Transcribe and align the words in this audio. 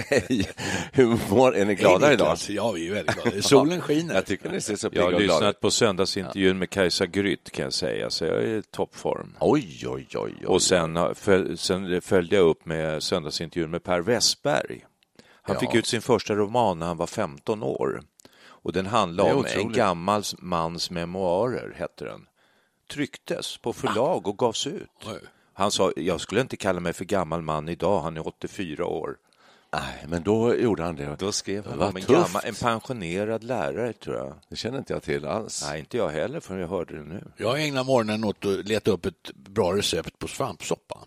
Hej! 0.00 0.48
Hur 0.92 1.30
mår 1.34 1.56
Är 1.56 1.64
ni 1.64 1.74
glada 1.74 2.06
Hej, 2.06 2.14
idag? 2.14 2.36
Ja, 2.48 2.72
vi 2.72 2.88
är 2.88 2.94
väldigt 2.94 3.16
glada. 3.22 3.42
Solen 3.42 3.80
skiner. 3.80 4.14
Jag 4.14 4.26
tycker 4.26 4.50
ni 4.50 4.60
ser 4.60 4.76
så 4.76 4.86
Jag 4.86 4.92
pigga 4.92 5.04
har 5.04 5.12
och 5.12 5.20
glada 5.20 5.38
lyssnat 5.40 5.60
på 5.60 5.70
söndagsintervjun 5.70 6.58
med 6.58 6.70
Kajsa 6.70 7.06
Grytt 7.06 7.50
kan 7.50 7.62
jag 7.64 7.72
säga, 7.72 8.10
så 8.10 8.24
jag 8.24 8.34
är 8.36 8.46
i 8.58 8.62
toppform. 8.62 9.32
Oj, 9.40 9.84
oj, 9.88 10.06
oj. 10.14 10.34
oj. 10.40 10.46
Och 10.46 10.62
sen, 10.62 10.96
har- 10.96 11.14
föl, 11.14 11.58
sen 11.58 12.00
följde 12.02 12.36
jag 12.36 12.46
upp 12.46 12.66
med 12.66 13.02
söndagsintervjun 13.02 13.70
med 13.70 13.82
Per 13.84 14.00
Westberg. 14.00 14.84
Han 15.42 15.54
Ja. 15.54 15.60
fick 15.60 15.74
ut 15.74 15.86
sin 15.86 16.00
första 16.02 16.34
roman 16.34 16.78
när 16.78 16.86
han 16.86 16.96
var 16.96 17.06
15 17.06 17.62
år. 17.62 18.02
Och 18.46 18.72
den 18.72 18.86
handlade 18.86 19.28
Det 19.28 19.32
är 19.32 19.36
om 19.38 19.44
en 19.44 19.58
otroligt. 19.58 19.76
gammal 19.76 20.22
mans 20.38 20.90
memoarer, 20.90 21.74
hette 21.76 22.04
den. 22.04 22.26
Trycktes 22.92 23.56
på 23.58 23.72
förlag 23.72 24.26
och 24.28 24.38
gavs 24.38 24.66
ut. 24.66 24.90
Oj. 25.06 25.18
Han 25.54 25.70
sa, 25.70 25.92
jag 25.96 26.20
skulle 26.20 26.40
inte 26.40 26.56
kalla 26.56 26.80
mig 26.80 26.92
för 26.92 27.04
gammal 27.04 27.42
man 27.42 27.68
idag, 27.68 28.00
han 28.00 28.16
är 28.16 28.26
84 28.28 28.86
år. 28.86 29.16
Nej, 29.80 30.04
men 30.08 30.22
då 30.22 30.54
gjorde 30.54 30.82
han 30.82 30.96
det. 30.96 31.16
Då 31.18 31.32
skrev 31.32 31.66
han 31.66 31.78
Vad 31.78 31.88
om 31.88 31.96
en, 31.96 32.02
gammal, 32.02 32.42
en 32.44 32.54
pensionserad 32.54 33.44
lärare, 33.44 33.92
tror 33.92 34.16
jag. 34.16 34.34
Det 34.48 34.56
känner 34.56 34.78
inte 34.78 34.92
jag 34.92 35.02
till 35.02 35.24
alls. 35.26 35.64
Nej, 35.68 35.80
inte 35.80 35.96
jag 35.96 36.08
heller, 36.08 36.40
för 36.40 36.58
jag 36.58 36.68
hörde 36.68 36.96
det 36.96 37.04
nu. 37.04 37.24
Jag 37.36 37.64
ägnar 37.64 37.84
morgonen 37.84 38.24
åt 38.24 38.44
att 38.44 38.68
leta 38.68 38.90
upp 38.90 39.06
ett 39.06 39.30
bra 39.34 39.76
recept 39.76 40.18
på 40.18 40.28
svampsoppa. 40.28 40.98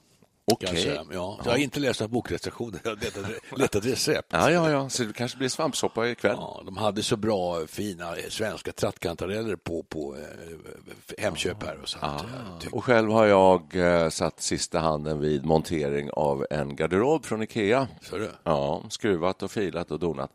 Okej. 0.53 0.83
Säga. 0.83 1.03
Ja, 1.13 1.39
jag 1.45 1.51
har 1.51 1.57
inte 1.57 1.79
läst 1.79 1.99
några 1.99 2.11
bokrecensioner, 2.11 2.79
jag 2.83 2.91
har 2.91 2.95
letat, 2.97 3.25
letat 3.59 3.85
recept. 3.85 4.27
Ja, 4.31 4.51
ja, 4.51 4.71
ja. 4.71 4.89
Så 4.89 5.03
det 5.03 5.13
kanske 5.13 5.37
blir 5.37 5.49
svampsoppa 5.49 6.07
ikväll. 6.09 6.35
Ja, 6.39 6.61
de 6.65 6.77
hade 6.77 7.03
så 7.03 7.17
bra, 7.17 7.67
fina 7.67 8.15
svenska 8.29 8.71
trattkantareller 8.71 9.55
på, 9.55 9.83
på 9.83 10.15
eh, 10.15 11.23
Hemköp 11.23 11.63
här. 11.63 11.77
Och, 11.83 11.89
så 11.89 11.97
att, 12.01 12.25
jag 12.51 12.61
tyckte- 12.61 12.75
Och 12.77 12.83
själv 12.83 13.11
har 13.11 13.25
jag 13.25 13.75
eh, 13.75 14.09
satt 14.09 14.41
sista 14.41 14.79
handen 14.79 15.19
vid 15.19 15.45
montering 15.45 16.09
av 16.13 16.45
en 16.49 16.75
garderob 16.75 17.25
från 17.25 17.41
Ikea. 17.43 17.87
Så 18.01 18.15
är 18.15 18.19
det. 18.19 18.31
Ja, 18.43 18.83
skruvat 18.89 19.43
och 19.43 19.51
filat 19.51 19.91
och 19.91 19.99
donat. 19.99 20.31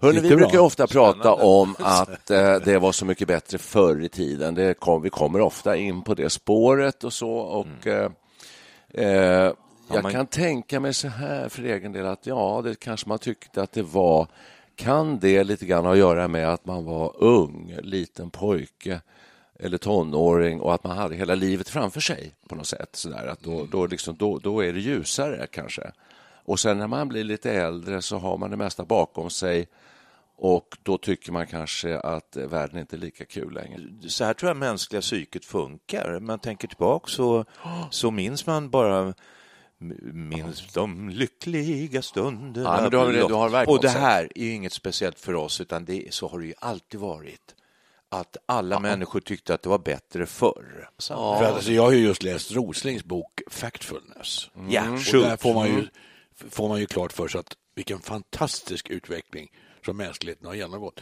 Hörrni, 0.00 0.20
vi 0.20 0.28
det 0.28 0.36
brukar 0.36 0.52
bra? 0.52 0.60
ofta 0.66 0.86
prata 0.86 1.32
om 1.34 1.76
att 1.82 2.30
eh, 2.30 2.54
det 2.56 2.78
var 2.78 2.92
så 2.92 3.04
mycket 3.04 3.28
bättre 3.28 3.58
förr 3.58 4.02
i 4.04 4.08
tiden. 4.08 4.54
Det 4.54 4.74
kom, 4.80 5.02
vi 5.02 5.10
kommer 5.10 5.40
ofta 5.40 5.76
in 5.76 6.02
på 6.02 6.14
det 6.14 6.30
spåret 6.30 7.04
och 7.04 7.12
så. 7.12 7.30
Och, 7.30 7.86
eh, 7.86 8.10
eh, 8.94 9.06
jag 9.90 10.02
man- 10.02 10.12
kan 10.12 10.26
tänka 10.26 10.80
mig 10.80 10.94
så 10.94 11.08
här 11.08 11.48
för 11.48 11.62
egen 11.62 11.92
del 11.92 12.06
att 12.06 12.26
ja, 12.26 12.60
det 12.64 12.80
kanske 12.80 13.08
man 13.08 13.18
tyckte 13.18 13.62
att 13.62 13.72
det 13.72 13.82
var. 13.82 14.26
Kan 14.76 15.18
det 15.18 15.44
lite 15.44 15.66
grann 15.66 15.84
ha 15.84 15.92
att 15.92 15.98
göra 15.98 16.28
med 16.28 16.48
att 16.48 16.66
man 16.66 16.84
var 16.84 17.22
ung, 17.22 17.76
liten 17.82 18.30
pojke 18.30 19.00
eller 19.60 19.78
tonåring 19.78 20.60
och 20.60 20.74
att 20.74 20.84
man 20.84 20.96
hade 20.96 21.14
hela 21.16 21.34
livet 21.34 21.68
framför 21.68 22.00
sig 22.00 22.34
på 22.48 22.54
något 22.54 22.66
sätt. 22.66 22.88
Så 22.92 23.08
där, 23.08 23.26
att 23.26 23.40
då, 23.40 23.66
då, 23.72 23.86
liksom, 23.86 24.16
då, 24.16 24.38
då 24.38 24.64
är 24.64 24.72
det 24.72 24.80
ljusare 24.80 25.46
kanske. 25.50 25.90
Och 26.44 26.60
sen 26.60 26.78
när 26.78 26.86
man 26.86 27.08
blir 27.08 27.24
lite 27.24 27.52
äldre 27.52 28.02
så 28.02 28.18
har 28.18 28.36
man 28.38 28.50
det 28.50 28.56
mesta 28.56 28.84
bakom 28.84 29.30
sig 29.30 29.68
och 30.40 30.76
då 30.82 30.98
tycker 30.98 31.32
man 31.32 31.46
kanske 31.46 31.98
att 31.98 32.36
eh, 32.36 32.46
världen 32.46 32.78
inte 32.78 32.96
är 32.96 32.98
lika 32.98 33.24
kul 33.24 33.52
längre. 33.54 33.80
så 34.08 34.24
här 34.24 34.34
tror 34.34 34.50
jag 34.50 34.56
mänskliga 34.56 35.00
psyket 35.00 35.44
funkar. 35.44 36.20
Man 36.20 36.38
tänker 36.38 36.68
tillbaka 36.68 37.08
så, 37.10 37.44
så 37.90 38.10
minns 38.10 38.46
man 38.46 38.70
bara 38.70 39.14
minns 40.12 40.72
de 40.72 41.08
lyckliga 41.08 42.02
stunderna. 42.02 42.68
Ja, 42.76 42.82
men 42.82 42.90
du 42.90 42.96
har- 42.96 43.12
du 43.28 43.34
har 43.34 43.48
verkligen 43.48 43.76
och 43.76 43.82
det 43.82 43.88
här 43.88 44.28
är 44.34 44.42
ju 44.44 44.52
inget 44.52 44.72
speciellt 44.72 45.18
för 45.20 45.34
oss, 45.34 45.60
utan 45.60 45.84
det, 45.84 46.14
så 46.14 46.28
har 46.28 46.38
det 46.38 46.46
ju 46.46 46.54
alltid 46.58 47.00
varit. 47.00 47.54
Att 48.10 48.36
alla 48.46 48.80
människor 48.80 49.20
tyckte 49.20 49.54
att 49.54 49.62
det 49.62 49.68
var 49.68 49.78
bättre 49.78 50.26
förr. 50.26 50.90
Så, 50.98 51.14
För 51.38 51.44
att, 51.44 51.54
alltså, 51.54 51.72
jag 51.72 51.82
har 51.82 51.92
ju 51.92 51.98
just 52.06 52.22
läst 52.22 52.52
Roslings 52.52 53.04
bok 53.04 53.40
Factfulness. 53.50 54.50
Ja, 54.68 54.82
Och 54.92 54.98
där 55.22 55.36
får 55.36 55.54
man, 55.54 55.66
ju, 55.68 55.86
får 56.50 56.68
man 56.68 56.80
ju 56.80 56.86
klart 56.86 57.12
för 57.12 57.28
sig 57.28 57.38
att 57.38 57.54
vilken 57.78 58.00
fantastisk 58.00 58.90
utveckling 58.90 59.48
som 59.84 59.96
mänskligheten 59.96 60.46
har 60.46 60.54
genomgått. 60.54 61.00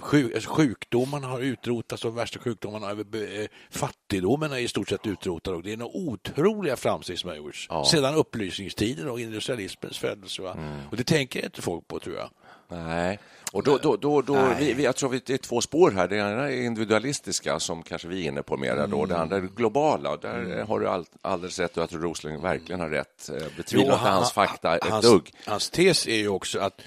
Sjuk, 0.00 0.34
alltså, 0.34 0.50
sjukdomarna 0.50 1.26
har 1.26 1.40
utrotats, 1.40 2.02
de 2.02 2.14
värsta 2.14 2.38
sjukdomarna, 2.38 2.86
har- 2.86 3.40
eh, 3.40 3.46
fattigdomen 3.70 4.52
är 4.52 4.58
i 4.58 4.68
stort 4.68 4.88
sett 4.88 5.06
utrotad 5.06 5.54
och 5.54 5.62
det 5.62 5.72
är 5.72 5.76
några 5.76 5.96
otroliga 5.96 6.76
framsteg 6.76 7.18
som 7.18 7.28
har 7.30 7.36
gjorts 7.36 7.66
sedan 7.84 8.14
upplysningstiden 8.14 9.08
och 9.08 9.20
industrialismens 9.20 9.98
födelse. 9.98 10.42
Va? 10.42 10.56
Och 10.90 10.96
det 10.96 11.04
tänker 11.04 11.44
inte 11.44 11.62
folk 11.62 11.88
på, 11.88 11.98
tror 12.00 12.16
jag. 12.16 12.30
Nej, 12.68 13.18
och 13.52 13.62
då, 13.62 13.78
då, 13.78 13.96
då, 13.96 14.22
då 14.22 14.54
vi, 14.58 14.74
vi, 14.74 14.84
jag 14.84 14.96
tror 14.96 15.10
vi, 15.10 15.20
det 15.26 15.34
är 15.34 15.38
två 15.38 15.60
spår 15.60 15.90
här. 15.90 16.08
Det 16.08 16.16
ena 16.16 16.50
är 16.50 16.62
individualistiska 16.62 17.60
som 17.60 17.82
kanske 17.82 18.08
vi 18.08 18.24
är 18.24 18.28
inne 18.28 18.42
på 18.42 18.56
mera 18.56 18.86
då. 18.86 19.06
Det 19.06 19.18
andra 19.18 19.36
är 19.36 19.40
globala. 19.40 20.16
Där 20.16 20.64
har 20.64 20.80
du 20.80 20.88
all, 20.88 21.06
alldeles 21.22 21.58
rätt 21.58 21.76
och 21.76 21.82
jag 21.82 21.90
tror 21.90 22.00
Rosling 22.00 22.40
verkligen 22.40 22.80
har 22.80 22.88
rätt. 22.88 23.28
Eh, 23.28 23.46
Betvivlar 23.56 23.94
inte 23.94 24.08
hans 24.08 24.32
fakta 24.32 24.76
ett 24.76 24.84
hans, 24.84 25.06
dugg. 25.06 25.30
Hans 25.46 25.70
tes 25.70 26.06
är 26.06 26.16
ju 26.16 26.28
också 26.28 26.58
att 26.58 26.80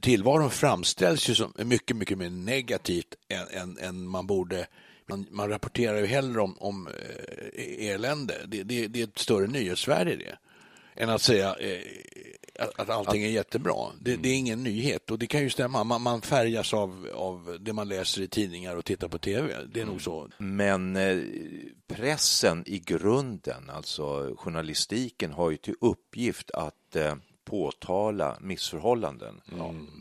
tillvaron 0.00 0.50
framställs 0.50 1.28
ju 1.28 1.34
som 1.34 1.52
mycket, 1.56 1.96
mycket 1.96 2.18
mer 2.18 2.30
negativt 2.30 3.14
än, 3.28 3.60
än, 3.60 3.78
än 3.78 4.08
man 4.08 4.26
borde. 4.26 4.66
Man, 5.06 5.26
man 5.30 5.48
rapporterar 5.48 5.98
ju 5.98 6.06
hellre 6.06 6.40
om, 6.40 6.56
om 6.58 6.88
eh, 7.54 7.88
elände. 7.90 8.34
Det, 8.46 8.62
det, 8.62 8.86
det 8.86 9.00
är 9.00 9.04
ett 9.04 9.18
större 9.18 9.46
nyhetsvärde 9.46 10.12
i 10.12 10.16
det. 10.16 10.38
Än 10.94 11.10
att 11.10 11.22
säga 11.22 11.56
eh, 11.60 11.80
att, 12.58 12.80
att 12.80 12.90
allting 12.90 13.22
är 13.22 13.28
jättebra. 13.28 13.74
Det, 14.00 14.16
det 14.16 14.28
är 14.28 14.34
ingen 14.34 14.62
nyhet 14.62 15.10
och 15.10 15.18
det 15.18 15.26
kan 15.26 15.42
ju 15.42 15.50
stämma. 15.50 15.84
Man, 15.84 16.02
man 16.02 16.20
färgas 16.22 16.74
av, 16.74 17.08
av 17.14 17.56
det 17.60 17.72
man 17.72 17.88
läser 17.88 18.22
i 18.22 18.28
tidningar 18.28 18.76
och 18.76 18.84
tittar 18.84 19.08
på 19.08 19.18
tv. 19.18 19.54
Det 19.72 19.80
är 19.80 19.84
nog 19.84 20.02
så. 20.02 20.28
Men 20.38 20.96
eh, 20.96 21.18
pressen 21.86 22.64
i 22.66 22.78
grunden, 22.78 23.70
alltså 23.70 24.34
journalistiken, 24.38 25.32
har 25.32 25.50
ju 25.50 25.56
till 25.56 25.74
uppgift 25.80 26.50
att 26.50 26.96
eh, 26.96 27.14
påtala 27.44 28.36
missförhållanden 28.40 29.40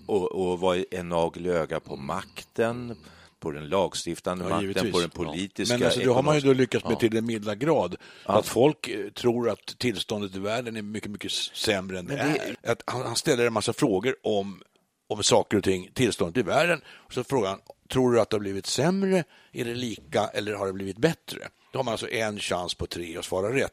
och, 0.08 0.32
och 0.32 0.60
vara 0.60 0.84
en 0.92 1.10
nagel 1.10 1.46
i 1.46 1.50
ögat 1.50 1.84
på 1.84 1.96
makten, 1.96 2.96
på 3.46 3.52
den 3.52 3.70
lagstiftande 3.70 4.44
Ja, 4.44 4.50
makten, 4.50 4.68
givetvis. 4.68 4.92
på 4.92 5.00
den 5.00 5.10
politiska, 5.10 5.78
Men 5.78 5.86
alltså, 5.86 6.00
det 6.00 6.14
har 6.14 6.24
man 6.24 6.36
ju 6.36 6.42
då 6.42 6.54
lyckats 6.54 6.86
med 6.86 7.00
till 7.00 7.12
den 7.12 7.26
milda 7.26 7.56
grad. 7.56 7.96
Att 8.24 8.48
folk 8.48 8.88
eh, 8.88 9.10
tror 9.10 9.50
att 9.50 9.78
tillståndet 9.78 10.36
i 10.36 10.40
världen 10.40 10.78
är 10.78 10.82
mycket, 10.82 11.12
mycket 11.12 11.32
sämre 11.32 12.00
än 12.00 12.06
det, 12.06 12.18
är. 12.18 12.72
Att 12.72 12.82
han, 12.86 13.16
ställer 13.16 13.48
en 13.48 13.54
massa 13.54 13.74
frågor 13.74 14.16
om, 14.24 14.62
om 15.10 15.24
saker 15.24 15.58
och 15.58 15.64
ting, 15.64 15.90
tillståndet 15.94 16.38
i 16.38 16.42
världen. 16.42 16.82
Och 16.88 17.14
så 17.14 17.24
frågar 17.24 17.50
han, 17.50 17.60
tror 17.90 18.12
du 18.14 18.22
att 18.22 18.30
det 18.30 18.36
har 18.36 18.40
blivit 18.42 18.66
sämre, 18.66 19.24
är 19.52 19.66
det 19.66 19.76
lika 19.76 20.28
eller 20.28 20.54
har 20.54 20.68
det 20.68 20.74
blivit 20.74 20.98
bättre? 20.98 21.48
Då 21.72 21.80
har 21.80 21.84
man 21.84 21.92
alltså 21.92 22.10
en 22.10 22.40
chans 22.40 22.76
på 22.76 22.88
tre 22.88 23.18
att 23.18 23.26
svara 23.26 23.56
rätt. 23.56 23.72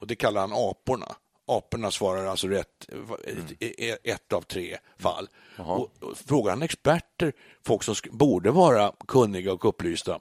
Och 0.00 0.06
det 0.06 0.16
kallar 0.16 0.40
han 0.40 0.52
aporna. 0.52 1.16
Aporna 1.46 1.90
svarar 1.90 2.26
alltså 2.26 2.48
rätt 2.48 2.88
i 3.60 3.90
ett 4.04 4.32
av 4.32 4.40
tre 4.40 4.76
fall. 4.98 5.28
Och, 5.56 5.92
och 6.00 6.18
frågar 6.26 6.50
han 6.50 6.62
experter, 6.62 7.32
folk 7.66 7.82
som 7.82 7.94
borde 8.10 8.50
vara 8.50 8.92
kunniga 9.08 9.52
och 9.52 9.64
upplysta, 9.64 10.20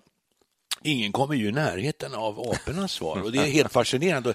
Ingen 0.86 1.12
kommer 1.12 1.36
ju 1.36 1.48
i 1.48 1.52
närheten 1.52 2.14
av 2.14 2.40
apornas 2.40 2.92
svar 2.92 3.22
och 3.22 3.32
det 3.32 3.38
är 3.38 3.46
helt 3.46 3.72
fascinerande 3.72 4.34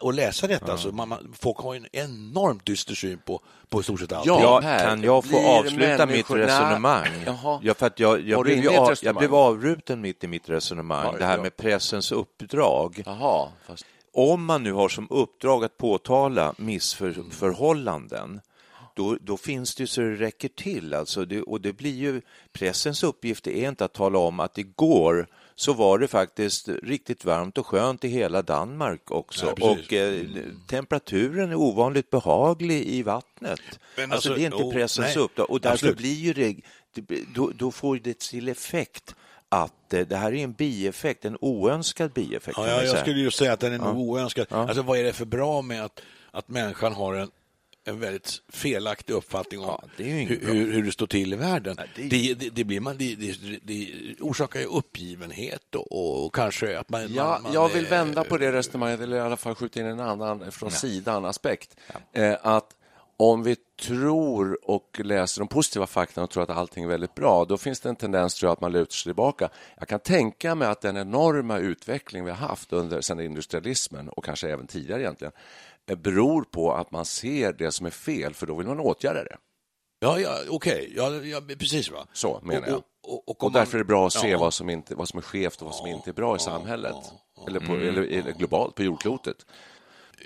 att 0.00 0.14
läsa 0.14 0.46
detta. 0.46 0.68
Ja. 0.68 0.78
Så 0.78 0.92
man, 0.92 1.34
folk 1.38 1.58
har 1.58 1.74
en 1.74 1.86
enormt 1.92 2.66
dyster 2.66 2.94
syn 2.94 3.18
på, 3.18 3.40
på 3.68 3.80
i 3.80 3.82
stort 3.82 4.00
sett 4.00 4.12
allt. 4.12 4.26
Ja, 4.26 4.60
kan 4.60 5.02
jag 5.02 5.24
få 5.24 5.46
avsluta 5.46 6.06
mitt 6.06 6.30
resonemang? 6.30 7.06
Ja, 7.62 7.74
för 7.74 7.86
att 7.86 8.00
jag, 8.00 8.20
jag, 8.20 8.42
blev, 8.42 8.68
av, 8.68 8.94
jag 9.02 9.16
blev 9.16 9.34
avbruten 9.34 10.00
mitt 10.00 10.24
i 10.24 10.26
mitt 10.26 10.48
resonemang, 10.48 11.06
ja, 11.12 11.18
det 11.18 11.24
här 11.24 11.38
med 11.38 11.56
pressens 11.56 12.12
uppdrag. 12.12 13.02
Jaha, 13.06 13.48
fast... 13.66 13.84
Om 14.12 14.44
man 14.44 14.62
nu 14.62 14.72
har 14.72 14.88
som 14.88 15.06
uppdrag 15.10 15.64
att 15.64 15.78
påtala 15.78 16.54
missförhållanden 16.58 18.40
då, 18.94 19.18
då 19.20 19.36
finns 19.36 19.74
det 19.74 19.86
så 19.86 20.00
det 20.00 20.14
räcker 20.14 20.48
till. 20.48 20.94
Alltså 20.94 21.24
det, 21.24 21.42
och 21.42 21.60
det 21.60 21.72
blir 21.72 21.94
ju, 21.94 22.20
pressens 22.52 23.02
uppgift 23.02 23.46
är 23.46 23.68
inte 23.68 23.84
att 23.84 23.92
tala 23.92 24.18
om 24.18 24.40
att 24.40 24.58
igår 24.58 25.26
så 25.54 25.72
var 25.72 25.98
det 25.98 26.08
faktiskt 26.08 26.68
riktigt 26.68 27.24
varmt 27.24 27.58
och 27.58 27.66
skönt 27.66 28.04
i 28.04 28.08
hela 28.08 28.42
Danmark 28.42 29.10
också. 29.10 29.54
Ja, 29.56 29.70
och 29.70 29.92
eh, 29.92 30.26
temperaturen 30.68 31.50
är 31.50 31.54
ovanligt 31.54 32.10
behaglig 32.10 32.84
i 32.84 33.02
vattnet. 33.02 33.60
Alltså, 33.96 34.14
alltså 34.14 34.34
det 34.34 34.44
är 34.44 34.46
inte 34.46 34.76
pressens 34.78 35.16
oh, 35.16 35.22
uppdrag 35.22 35.50
och 35.50 35.60
därför 35.60 35.94
blir 35.94 36.14
ju 36.14 36.32
det, 36.32 36.56
då, 37.34 37.52
då 37.54 37.70
får 37.70 37.96
det 37.96 38.18
till 38.18 38.48
effekt 38.48 39.14
att 39.52 39.94
eh, 39.94 40.00
det 40.00 40.16
här 40.16 40.32
är 40.32 40.44
en 40.44 40.52
bieffekt, 40.52 41.24
en 41.24 41.36
oönskad 41.40 42.12
bieffekt. 42.12 42.58
Ja, 42.58 42.68
jag, 42.68 42.84
jag 42.84 42.98
skulle 42.98 43.20
ju 43.20 43.30
säga 43.30 43.52
att 43.52 43.60
den 43.60 43.72
är 43.72 43.78
ja. 43.78 43.92
nog 43.92 43.98
oönskad. 44.10 44.46
Ja. 44.50 44.56
Alltså, 44.56 44.82
vad 44.82 44.98
är 44.98 45.04
det 45.04 45.12
för 45.12 45.24
bra 45.24 45.62
med 45.62 45.84
att, 45.84 46.00
att 46.30 46.48
människan 46.48 46.92
har 46.92 47.14
en 47.14 47.30
en 47.84 48.00
väldigt 48.00 48.42
felaktig 48.48 49.14
uppfattning 49.14 49.60
om 49.60 49.66
ja, 49.66 49.84
hur, 49.96 50.40
hur, 50.40 50.72
hur, 50.72 50.82
det 50.82 50.92
står 50.92 51.06
till 51.06 51.32
i 51.32 51.36
världen. 51.36 51.76
Ja, 51.78 51.84
det... 51.96 52.34
Det, 52.34 52.50
det, 52.50 52.64
blir 52.64 52.80
man, 52.80 52.96
det, 52.98 53.16
orsakar 54.20 54.60
ju 54.60 54.66
uppgivenhet 54.66 55.74
och, 55.74 56.24
och 56.24 56.34
kanske 56.34 56.78
att 56.78 56.88
man... 56.88 57.14
Ja, 57.14 57.40
man, 57.42 57.52
jag 57.52 57.68
vill 57.68 57.86
vända 57.86 58.24
på 58.24 58.38
det 58.38 58.52
resonemanget, 58.52 59.00
eller 59.00 59.16
i 59.16 59.20
alla 59.20 59.36
fall 59.36 59.54
skjuta 59.54 59.80
in 59.80 59.86
en 59.86 60.00
annan 60.00 60.52
från 60.52 60.70
sidan 60.70 61.24
aspekt. 61.24 61.76
Eh, 62.12 62.36
att 62.42 62.74
om 63.22 63.42
vi 63.42 63.56
tror 63.80 64.70
och 64.70 65.00
läser 65.04 65.40
de 65.40 65.48
positiva 65.48 65.86
fakta 65.86 66.22
och 66.22 66.30
tror 66.30 66.42
att 66.42 66.50
allting 66.50 66.84
är 66.84 66.88
väldigt 66.88 67.14
bra, 67.14 67.44
då 67.44 67.58
finns 67.58 67.80
det 67.80 67.88
en 67.88 67.96
tendens 67.96 68.34
tror 68.34 68.48
jag, 68.48 68.52
att 68.52 68.60
man 68.60 68.72
lutar 68.72 68.92
sig 68.92 69.10
tillbaka. 69.10 69.48
Jag 69.78 69.88
kan 69.88 70.00
tänka 70.00 70.54
mig 70.54 70.68
att 70.68 70.80
den 70.80 70.96
enorma 70.96 71.58
utveckling 71.58 72.24
vi 72.24 72.30
har 72.30 72.48
haft 72.48 72.72
under 72.72 73.00
sedan 73.00 73.20
industrialismen 73.20 74.08
och 74.08 74.24
kanske 74.24 74.48
även 74.48 74.66
tidigare 74.66 75.02
egentligen 75.02 75.32
beror 75.96 76.42
på 76.42 76.72
att 76.72 76.90
man 76.90 77.04
ser 77.04 77.52
det 77.52 77.72
som 77.72 77.86
är 77.86 77.90
fel, 77.90 78.34
för 78.34 78.46
då 78.46 78.54
vill 78.54 78.66
man 78.66 78.80
åtgärda 78.80 79.24
det. 79.24 79.36
Ja, 80.00 80.18
ja 80.18 80.36
okej, 80.48 80.92
okay. 80.96 81.20
ja, 81.22 81.40
ja, 81.48 81.56
precis. 81.58 81.90
Va? 81.90 82.06
Så 82.12 82.40
menar 82.42 82.68
jag. 82.68 82.82
Och, 83.02 83.28
och, 83.28 83.44
och, 83.44 83.52
därför 83.52 83.78
är 83.78 83.78
det 83.78 83.84
bra 83.84 84.06
att 84.06 84.12
se 84.12 84.30
ja. 84.30 84.38
vad, 84.38 84.54
som 84.54 84.70
inte, 84.70 84.94
vad 84.94 85.08
som 85.08 85.18
är 85.18 85.22
skevt 85.22 85.60
och 85.60 85.66
vad 85.66 85.74
som 85.74 85.86
inte 85.86 86.10
är 86.10 86.14
bra 86.14 86.36
i 86.36 86.38
samhället, 86.38 86.96
eller, 87.48 87.60
på, 87.60 87.72
mm. 87.72 87.88
eller, 87.88 88.02
eller 88.02 88.32
globalt 88.32 88.74
på 88.74 88.82
jordklotet. 88.82 89.46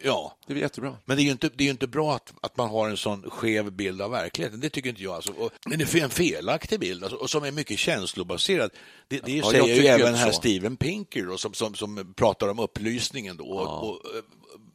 Ja. 0.05 0.37
Det 0.47 0.53
är 0.53 0.57
jättebra. 0.57 0.97
Men 1.05 1.17
det 1.17 1.23
är 1.23 1.25
ju 1.25 1.31
inte, 1.31 1.51
det 1.55 1.65
är 1.65 1.71
inte 1.71 1.87
bra 1.87 2.15
att, 2.15 2.33
att 2.41 2.57
man 2.57 2.69
har 2.69 2.89
en 2.89 2.97
sån 2.97 3.31
skev 3.31 3.73
bild 3.73 4.03
av 4.03 4.11
verkligheten. 4.11 4.61
Det 4.61 4.71
tycker 4.71 4.91
inte 4.91 5.03
jag. 5.03 5.15
Alltså. 5.15 5.33
Och, 5.33 5.51
det 5.65 5.95
är 5.95 6.03
en 6.03 6.11
felaktig 6.11 6.81
bild 6.81 7.05
alltså, 7.05 7.19
och 7.19 7.31
som 7.31 7.45
är 7.45 7.53
mycket 7.53 7.79
känslobaserad. 7.79 8.71
Det, 9.09 9.21
det 9.25 9.33
ja, 9.33 9.51
säger 9.51 9.83
ju 9.83 9.87
även 9.87 10.15
här 10.15 10.33
Steven 10.33 10.77
Pinker 10.77 11.27
då, 11.27 11.39
som, 11.39 11.55
som, 11.55 11.75
som 11.75 12.15
pratar 12.17 12.49
om 12.49 12.59
upplysningen. 12.59 13.37
Då, 13.37 13.45
ja. 13.45 13.79
och, 13.79 13.91
och, 13.91 14.01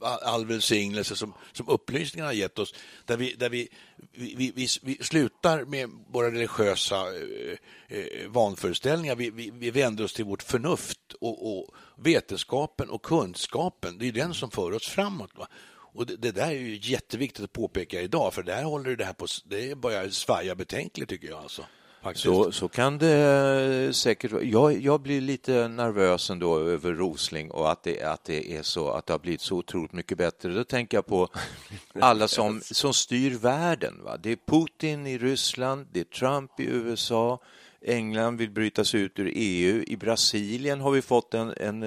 all 0.01 0.45
välsignelse 0.45 1.15
som, 1.15 1.33
som 1.51 1.69
upplysningen 1.69 2.25
har 2.25 2.33
gett 2.33 2.59
oss, 2.59 2.73
där 3.05 3.17
vi, 3.17 3.33
där 3.33 3.49
vi, 3.49 3.69
vi, 4.11 4.51
vi, 4.55 4.67
vi 4.81 4.97
slutar 5.01 5.65
med 5.65 5.89
våra 6.11 6.27
religiösa 6.27 6.95
eh, 6.97 7.57
eh, 7.87 8.29
vanföreställningar. 8.29 9.15
Vi, 9.15 9.29
vi, 9.29 9.51
vi 9.53 9.71
vänder 9.71 10.03
oss 10.03 10.13
till 10.13 10.25
vårt 10.25 10.43
förnuft 10.43 11.13
och, 11.21 11.57
och 11.57 11.75
vetenskapen 11.97 12.89
och 12.89 13.03
kunskapen. 13.03 13.97
Det 13.97 14.07
är 14.07 14.11
den 14.11 14.33
som 14.33 14.51
för 14.51 14.71
oss 14.71 14.87
framåt. 14.87 15.31
Va? 15.35 15.47
Och 15.93 16.05
det, 16.05 16.15
det, 16.15 16.31
där 16.31 16.47
är 16.47 16.51
ju 16.51 16.79
jätteviktigt 16.81 17.43
att 17.43 17.53
påpeka 17.53 18.01
idag, 18.01 18.33
för 18.33 18.43
där 18.43 18.63
håller 18.63 18.95
det 18.95 19.05
här 19.05 19.13
på, 19.13 19.27
det 19.45 19.77
börjar 19.77 20.09
svaja 20.09 20.55
betänkligt 20.55 21.09
tycker 21.09 21.27
jag. 21.27 21.39
Alltså. 21.39 21.65
Så, 22.13 22.51
så 22.51 22.67
kan 22.67 22.97
det 22.97 23.95
säkert 23.95 24.31
vara. 24.31 24.43
Jag, 24.43 24.81
jag 24.81 25.01
blir 25.01 25.21
lite 25.21 25.67
nervös 25.67 26.29
ändå 26.29 26.59
över 26.59 26.93
Rosling 26.93 27.51
och 27.51 27.71
att 27.71 27.83
det, 27.83 28.03
att 28.03 28.23
det 28.23 28.57
är 28.57 28.63
så 28.63 28.89
att 28.89 29.05
det 29.05 29.13
har 29.13 29.19
blivit 29.19 29.41
så 29.41 29.57
otroligt 29.57 29.93
mycket 29.93 30.17
bättre. 30.17 30.53
Då 30.53 30.63
tänker 30.63 30.97
jag 30.97 31.05
på 31.05 31.29
alla 31.99 32.27
som, 32.27 32.61
som 32.61 32.93
styr 32.93 33.37
världen. 33.37 34.03
Va? 34.03 34.17
Det 34.17 34.31
är 34.31 34.37
Putin 34.45 35.07
i 35.07 35.17
Ryssland, 35.17 35.87
det 35.91 35.99
är 35.99 36.03
Trump 36.03 36.59
i 36.59 36.65
USA, 36.65 37.39
England 37.81 38.37
vill 38.37 38.51
bryta 38.51 38.85
sig 38.85 39.01
ut 39.01 39.19
ur 39.19 39.31
EU. 39.35 39.83
I 39.87 39.97
Brasilien 39.97 40.81
har 40.81 40.91
vi 40.91 41.01
fått 41.01 41.33
en, 41.33 41.53
en, 41.57 41.83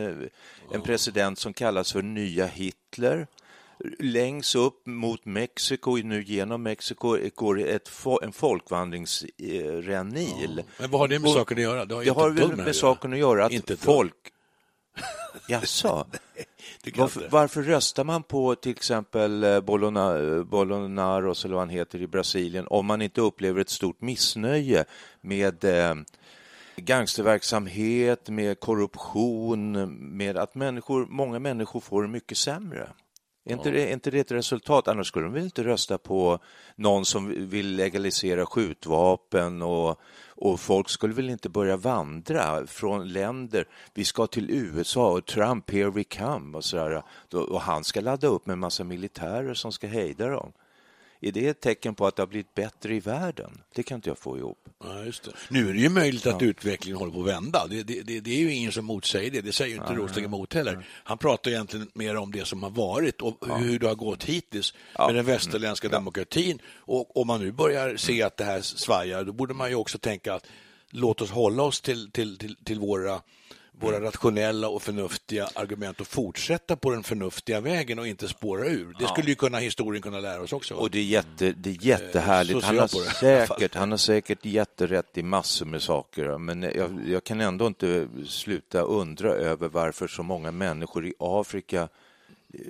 en 0.73 0.83
president 0.85 1.39
som 1.39 1.53
kallas 1.53 1.93
för 1.93 2.03
nya 2.03 2.47
Hitler 2.47 3.27
längst 3.99 4.55
upp 4.55 4.87
mot 4.87 5.25
Mexiko, 5.25 5.97
nu 5.97 6.23
genom 6.23 6.63
Mexiko, 6.63 7.19
går 7.35 7.61
ett, 7.61 7.91
en 8.23 8.33
folkvandringsrännil. 8.33 10.57
Ja. 10.57 10.63
Men 10.79 10.91
vad 10.91 11.01
har 11.01 11.09
det 11.09 11.19
med 11.19 11.31
saken 11.31 11.57
att 11.57 11.63
göra? 11.63 11.85
Det 11.85 11.95
har, 11.95 12.05
det 12.05 12.11
har 12.11 12.31
med, 12.31 12.59
med 12.59 12.77
saken 12.77 13.13
att 13.13 13.19
göra 13.19 13.45
att 13.45 13.53
inte 13.53 13.77
folk... 13.77 14.15
Jaså? 15.49 16.07
varför, 16.97 17.29
varför 17.31 17.63
röstar 17.63 18.05
man 18.05 18.23
på 18.23 18.55
till 18.55 18.73
exempel 18.73 19.45
eh, 19.45 19.61
Bolsonaros 19.61 21.45
eller 21.45 21.55
vad 21.55 21.63
han 21.63 21.69
heter 21.69 22.03
i 22.03 22.07
Brasilien 22.07 22.67
om 22.71 22.87
man 22.87 23.03
inte 23.03 23.21
upplever 23.21 23.61
ett 23.61 23.71
stort 23.71 24.01
missnöje 24.01 24.85
med 25.21 25.65
eh, 25.65 25.95
gangsterverksamhet, 26.77 28.29
med 28.29 28.61
korruption, 28.61 29.73
med 30.17 30.37
att 30.37 30.55
människor, 30.55 31.07
många 31.07 31.39
människor 31.39 31.81
får 31.81 32.03
det 32.03 32.09
mycket 32.09 32.39
sämre? 32.39 32.89
Är 33.47 33.53
inte, 33.53 33.71
det, 33.71 33.89
är 33.89 33.93
inte 33.93 34.11
det 34.11 34.21
ett 34.21 34.33
resultat? 34.33 34.89
Annars 34.89 35.07
skulle 35.07 35.27
de 35.27 35.33
väl 35.33 35.45
inte 35.45 35.65
rösta 35.65 35.99
på 35.99 36.39
någon 36.77 37.05
som 37.05 37.49
vill 37.49 37.77
legalisera 37.77 38.47
skjutvapen 38.47 39.63
och, 39.63 40.01
och 40.29 40.61
folk 40.61 40.89
skulle 40.89 41.15
väl 41.15 41.31
inte 41.31 41.49
börja 41.49 41.77
vandra 41.77 42.67
från 42.67 43.13
länder. 43.13 43.69
Vi 43.95 44.05
ska 44.05 44.27
till 44.27 44.51
USA 44.51 45.11
och 45.11 45.27
Trump, 45.27 45.71
here 45.71 45.91
we 45.91 46.05
come 46.05 46.57
och 46.57 46.65
sådär. 46.65 47.03
Och 47.33 47.61
han 47.61 47.85
ska 47.85 48.01
ladda 48.01 48.27
upp 48.27 48.47
med 48.47 48.53
en 48.53 48.59
massa 48.59 48.85
militärer 48.85 49.55
som 49.55 49.73
ska 49.73 49.87
hejda 49.87 50.29
dem. 50.29 50.53
Är 51.25 51.33
det 51.33 51.47
ett 51.47 51.61
tecken 51.61 51.95
på 51.95 52.07
att 52.07 52.17
det 52.17 52.23
har 52.23 52.27
blivit 52.27 52.55
bättre 52.55 52.95
i 52.95 53.01
världen? 53.01 53.63
Det 53.75 53.83
kan 53.83 53.95
inte 53.97 54.11
jag 54.11 54.19
få 54.19 54.39
ihop. 54.39 54.69
Ja, 54.85 55.05
just 55.05 55.25
det. 55.25 55.31
Nu 55.49 55.69
är 55.69 55.73
det 55.73 55.79
ju 55.79 55.89
möjligt 55.89 56.27
att 56.27 56.41
ja. 56.41 56.47
utvecklingen 56.47 56.99
håller 56.99 57.13
på 57.13 57.21
att 57.21 57.27
vända. 57.27 57.67
Det, 57.67 57.83
det, 57.83 58.03
det, 58.03 58.21
det, 58.21 58.31
är 58.31 58.39
ju 58.39 58.53
ingen 58.53 58.73
som 58.73 58.85
motsäger 58.85 59.31
det. 59.31 59.41
Det 59.41 59.53
säger 59.53 59.77
inte 59.77 59.93
ja, 59.93 59.99
Rosling 59.99 60.25
emot 60.25 60.55
heller. 60.55 60.87
Han 61.05 61.19
pratar 61.19 61.51
egentligen 61.51 61.91
mer 61.95 62.17
om 62.17 62.33
det 62.33 62.45
som 62.45 62.63
har 62.63 62.71
varit 62.71 63.23
och 63.23 63.39
ja. 63.49 63.57
hur 63.57 63.79
det 63.79 63.87
har 63.87 63.95
gått 63.95 64.25
hittills 64.25 64.75
med 64.99 65.15
den 65.15 65.25
västerländska 65.25 65.87
mm. 65.87 65.97
demokratin. 65.97 66.59
Och 66.77 67.17
om 67.17 67.27
man 67.27 67.41
nu 67.41 67.53
börjar 67.53 67.97
se 67.97 68.23
att 68.23 68.37
det 68.37 68.45
här 68.45 68.61
svajar, 68.61 69.25
då 69.25 69.33
borde 69.33 69.55
man 69.55 69.69
ju 69.69 69.75
också 69.75 69.99
tänka 69.99 70.35
att 70.35 70.47
låt 70.91 71.21
oss 71.21 71.31
hålla 71.31 71.63
oss 71.63 71.81
till, 71.81 72.11
till, 72.11 72.39
till, 72.39 72.57
till 72.65 72.81
våra 72.81 73.21
våra 73.81 74.01
rationella 74.01 74.69
och 74.69 74.83
förnuftiga 74.83 75.49
argument 75.55 76.01
och 76.01 76.07
fortsätta 76.07 76.77
på 76.77 76.91
den 76.91 77.03
förnuftiga 77.03 77.61
vägen 77.61 77.99
och 77.99 78.07
inte 78.07 78.29
spåra 78.29 78.67
ur. 78.67 78.97
Det 78.99 79.07
skulle 79.07 79.29
ju 79.29 79.35
kunna 79.35 79.59
historien 79.59 80.03
kunna 80.03 80.21
lära 80.21 80.43
oss 80.43 80.53
också. 80.53 80.75
Och 80.75 80.91
det 80.91 80.99
är, 80.99 81.05
jätte, 81.05 81.53
det 81.53 81.71
är 81.71 81.87
jättehärligt. 81.87 82.65
Han 82.65 82.79
har, 82.79 82.89
säkert, 83.13 83.75
han 83.75 83.91
har 83.91 83.99
säkert 83.99 84.45
jätterätt 84.45 85.19
i 85.19 85.23
massor 85.23 85.67
med 85.67 85.83
saker, 85.83 86.39
men 86.39 86.63
jag, 86.63 87.01
jag 87.09 87.25
kan 87.25 87.41
ändå 87.41 87.67
inte 87.67 88.09
sluta 88.27 88.81
undra 88.81 89.31
över 89.31 89.69
varför 89.69 90.09
så 90.09 90.23
många 90.23 90.51
människor 90.51 91.07
i 91.07 91.15
Afrika 91.19 91.89
eh, 92.55 92.61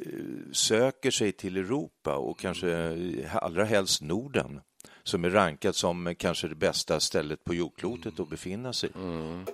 söker 0.53 1.11
sig 1.11 1.33
till 1.33 1.57
Europa 1.57 2.17
och 2.17 2.39
kanske 2.39 2.99
allra 3.33 3.65
helst 3.65 4.03
Norden 4.03 4.61
som 5.03 5.25
är 5.25 5.31
rankat 5.31 5.77
som 5.77 6.15
kanske 6.19 6.49
det 6.49 6.55
bästa 6.55 7.01
stället 7.01 7.45
på 7.45 7.55
jordklotet 7.55 8.21
att 8.21 8.31
befinna 8.31 8.73
sig. 8.73 8.91
Mm. 8.95 9.45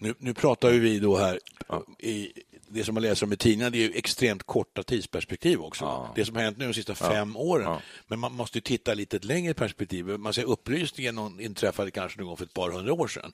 Nu, 0.00 0.14
nu 0.18 0.34
pratar 0.34 0.70
vi 0.70 0.98
då 0.98 1.16
här 1.16 1.40
ja. 1.68 1.84
i 1.98 2.32
det 2.68 2.84
som 2.84 2.94
man 2.94 3.02
läser 3.02 3.26
om 3.26 3.32
i 3.32 3.36
tidningarna, 3.36 3.70
det 3.70 3.78
är 3.78 3.88
ju 3.88 3.94
extremt 3.94 4.42
korta 4.42 4.82
tidsperspektiv 4.82 5.60
också. 5.60 5.84
Ja. 5.84 6.12
Det 6.14 6.24
som 6.24 6.36
har 6.36 6.42
hänt 6.42 6.58
nu 6.58 6.66
de 6.66 6.74
sista 6.74 6.94
fem 6.94 7.36
åren. 7.36 7.80
Men 8.06 8.18
man 8.18 8.32
måste 8.32 8.60
titta 8.60 8.94
lite 8.94 9.18
längre 9.18 9.54
perspektiv. 9.54 10.06
Man 10.06 10.34
säger 10.34 10.48
upplysningen 10.48 11.40
inträffade 11.40 11.90
kanske 11.90 12.18
någon 12.18 12.26
gång 12.26 12.36
för 12.36 12.44
ett 12.44 12.54
par 12.54 12.70
hundra 12.70 12.92
år 12.92 13.08
sedan. 13.08 13.32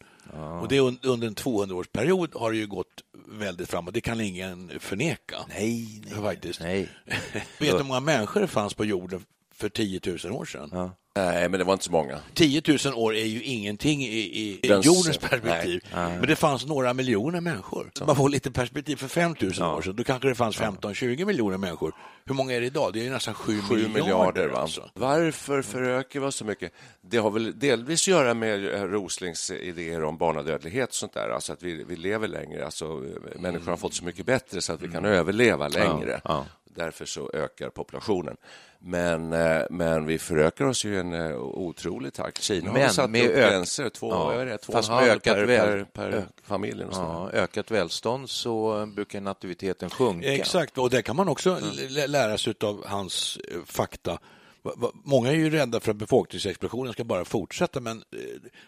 Och 0.61 0.69
det 0.69 0.81
under 0.81 1.27
en 1.27 1.35
200-årsperiod 1.35 2.39
har 2.39 2.51
det 2.51 2.57
ju 2.57 2.67
gått 2.67 3.03
väldigt 3.29 3.71
framåt. 3.71 3.95
Det 3.95 4.01
kan 4.01 4.21
ingen 4.21 4.73
förneka. 4.81 5.37
Nej, 5.49 6.03
nej. 6.05 6.15
Faktiskt. 6.15 6.61
nej. 6.61 6.89
Vet 7.59 7.71
du 7.71 7.77
hur 7.77 7.85
många 7.85 8.01
människor 8.01 8.41
det 8.41 8.47
fanns 8.47 8.75
på 8.75 8.85
jorden 8.85 9.25
för 9.55 9.69
10 9.69 10.01
000 10.25 10.33
år 10.33 10.45
sedan? 10.45 10.91
Nej, 11.17 11.49
men 11.49 11.59
det 11.59 11.65
var 11.65 11.73
inte 11.73 11.85
så 11.85 11.93
många. 11.93 12.19
10 12.35 12.63
000 12.85 12.95
år 12.95 13.15
är 13.15 13.25
ju 13.25 13.43
ingenting 13.43 14.03
i, 14.03 14.07
i, 14.07 14.61
i 14.63 14.69
Den- 14.69 14.81
jordens 14.83 15.19
perspektiv. 15.19 15.85
Men 15.93 16.27
det 16.27 16.37
fanns 16.37 16.67
några 16.67 16.95
miljoner 16.95 17.41
människor. 17.41 17.91
Man 18.07 18.17
får 18.17 18.29
lite 18.29 18.51
perspektiv 18.51 18.97
för 18.97 19.09
5 19.09 19.35
000 19.41 19.51
år 19.77 19.83
sedan. 19.83 19.97
Då 19.97 20.05
kanske 20.05 20.29
det 20.29 20.35
fanns 20.35 20.59
15-20 20.61 21.25
miljoner 21.25 21.59
människor. 21.59 21.93
Hur 22.25 22.35
många 22.35 22.55
är 22.55 22.61
det 22.61 22.67
idag? 22.67 22.93
Det 22.93 23.01
är 23.01 23.05
ju 23.05 23.11
nästan 23.11 23.35
7, 23.35 23.61
7 23.61 23.75
miljarder. 23.75 23.93
miljarder. 24.03 24.49
Va? 24.49 24.59
Alltså. 24.59 24.91
Varför 24.95 25.63
förökar 25.63 26.21
vi 26.21 26.27
oss 26.27 26.37
så 26.37 26.45
mycket? 26.45 26.73
Det 27.01 27.19
har 27.19 27.31
väl 27.31 27.59
delvis 27.59 28.03
att 28.03 28.07
göra 28.09 28.35
med 28.35 28.65
Roslings 28.93 29.51
idéer 29.51 30.05
om 30.05 30.17
barnadödlighet 30.17 30.89
och 30.89 30.95
sånt 30.95 31.13
där. 31.13 31.29
Alltså 31.29 31.53
att 31.53 31.63
vi, 31.63 31.85
vi 31.85 31.97
lever 31.97 32.29
längre. 32.29 32.65
Alltså, 32.65 33.03
människor 33.37 33.71
har 33.71 33.77
fått 33.77 33.95
så 33.95 34.05
mycket 34.05 34.27
bättre 34.27 34.61
så 34.61 34.73
att 34.73 34.83
vi 34.83 34.89
kan 34.89 35.05
överleva 35.05 35.69
längre. 35.69 36.21
ja. 36.25 36.45
Därför 36.75 37.05
så 37.05 37.31
ökar 37.35 37.71
populationen. 37.71 38.37
Men, 38.89 39.33
eh, 39.33 39.63
men 39.71 40.07
vi 40.07 40.19
förökar 40.19 40.65
oss 40.65 40.85
ju 40.85 40.95
i 40.95 40.99
en 40.99 41.13
eh, 41.13 41.37
otrolig 41.37 42.13
takt. 42.13 42.43
Kina 42.43 42.71
har 42.71 42.79
Men 42.79 42.91
satt 42.91 43.11
med 43.11 43.25
upp 43.25 43.37
ök- 43.37 43.51
gränser, 43.51 43.89
två, 43.89 44.11
Ja, 44.11 44.45
det, 44.45 44.59
två 44.59 44.73
fast 44.73 44.89
och 44.91 44.95
en 44.95 45.01
med 45.01 45.09
halv 45.09 45.17
ökat 45.21 45.35
per, 45.35 45.45
väl- 45.47 45.85
per, 45.85 46.11
per 46.11 46.27
familj. 46.43 46.85
Och. 46.85 46.93
Ja, 46.95 47.31
ökat 47.33 47.71
välstånd 47.71 48.31
så 48.31 48.87
brukar 48.87 49.21
nativiteten 49.21 49.91
sjunka. 49.91 50.33
Exakt, 50.33 50.79
och 50.79 50.91
det 50.91 51.03
kan 51.03 51.17
man 51.17 51.29
också 51.29 51.59
l- 51.89 52.11
lära 52.11 52.39
sig 52.39 52.55
av 52.61 52.87
hans 52.87 53.39
eh, 53.53 53.59
fakta. 53.67 54.19
Många 55.05 55.31
är 55.31 55.35
ju 55.35 55.51
rädda 55.51 55.81
för 55.81 55.91
att 55.91 55.97
befolkningsexplosionen 55.97 56.93
ska 56.93 57.05
bara 57.05 57.25
fortsätta, 57.25 57.81
men 57.81 57.97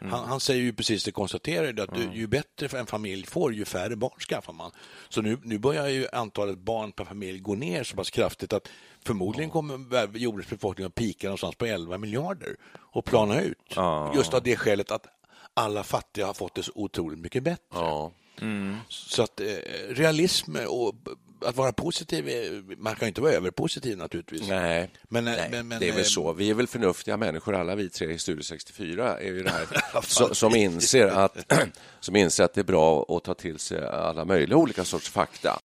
eh, 0.00 0.08
han, 0.10 0.24
han 0.28 0.40
säger 0.40 0.62
ju 0.62 0.72
precis 0.72 1.04
det, 1.04 1.12
konstaterar 1.12 1.72
det, 1.72 1.82
att 1.82 1.94
du, 1.94 2.08
ju 2.12 2.26
bättre 2.26 2.78
en 2.78 2.86
familj 2.86 3.26
får, 3.26 3.54
ju 3.54 3.64
färre 3.64 3.96
barn 3.96 4.20
skaffar 4.28 4.52
man. 4.52 4.70
Så 5.08 5.22
nu, 5.22 5.38
nu 5.42 5.58
börjar 5.58 5.88
ju 5.88 6.06
antalet 6.12 6.58
barn 6.58 6.92
per 6.92 7.04
familj 7.04 7.38
gå 7.38 7.54
ner 7.54 7.84
så 7.84 7.96
pass 7.96 8.10
kraftigt 8.10 8.52
att 8.52 8.68
förmodligen 9.08 9.50
kommer 9.50 10.16
jordens 10.16 10.50
befolkning 10.50 10.86
att 10.86 10.94
pika 10.94 11.26
någonstans 11.26 11.54
på 11.54 11.66
11 11.66 11.98
miljarder 11.98 12.56
och 12.76 13.04
plana 13.04 13.40
ut. 13.40 13.58
Ja. 13.76 14.12
Just 14.14 14.34
av 14.34 14.42
det 14.42 14.56
skälet 14.56 14.90
att 14.90 15.06
alla 15.54 15.82
fattiga 15.82 16.26
har 16.26 16.34
fått 16.34 16.54
det 16.54 16.62
så 16.62 16.72
otroligt 16.74 17.18
mycket 17.18 17.42
bättre. 17.42 17.62
Ja. 17.70 18.12
Så 18.88 19.22
att 19.22 19.40
eh, 19.40 19.46
realism 19.88 20.56
och 20.68 20.94
att 21.44 21.56
vara 21.56 21.72
positiv, 21.72 22.24
man 22.78 22.94
kan 22.94 23.06
ju 23.06 23.08
inte 23.08 23.20
vara 23.20 23.32
överpositiv 23.32 23.98
naturligtvis. 23.98 24.48
Nej, 24.48 24.90
Men, 25.08 25.26
eh, 25.26 25.34
Nej, 25.36 25.48
men, 25.50 25.68
men, 25.68 25.80
det 25.80 25.88
är 25.88 25.92
väl 25.92 26.00
eh, 26.00 26.04
så. 26.04 26.32
Vi 26.32 26.50
är 26.50 26.54
väl 26.54 26.66
förnuftiga 26.66 27.16
människor, 27.16 27.54
alla 27.54 27.74
vi 27.74 27.90
tre 27.90 28.12
i 28.12 28.18
Studio 28.18 28.42
64 28.42 29.18
är 29.18 29.26
ju 29.26 29.42
det 29.42 29.50
här 29.50 29.66
som, 30.02 30.34
som, 30.34 30.54
inser 30.54 31.06
att, 31.06 31.52
som 32.00 32.16
inser 32.16 32.44
att 32.44 32.54
det 32.54 32.60
är 32.60 32.64
bra 32.64 33.06
att 33.08 33.24
ta 33.24 33.34
till 33.34 33.58
sig 33.58 33.86
alla 33.86 34.24
möjliga 34.24 34.56
olika 34.56 34.84
sorts 34.84 35.10
fakta. 35.10 35.60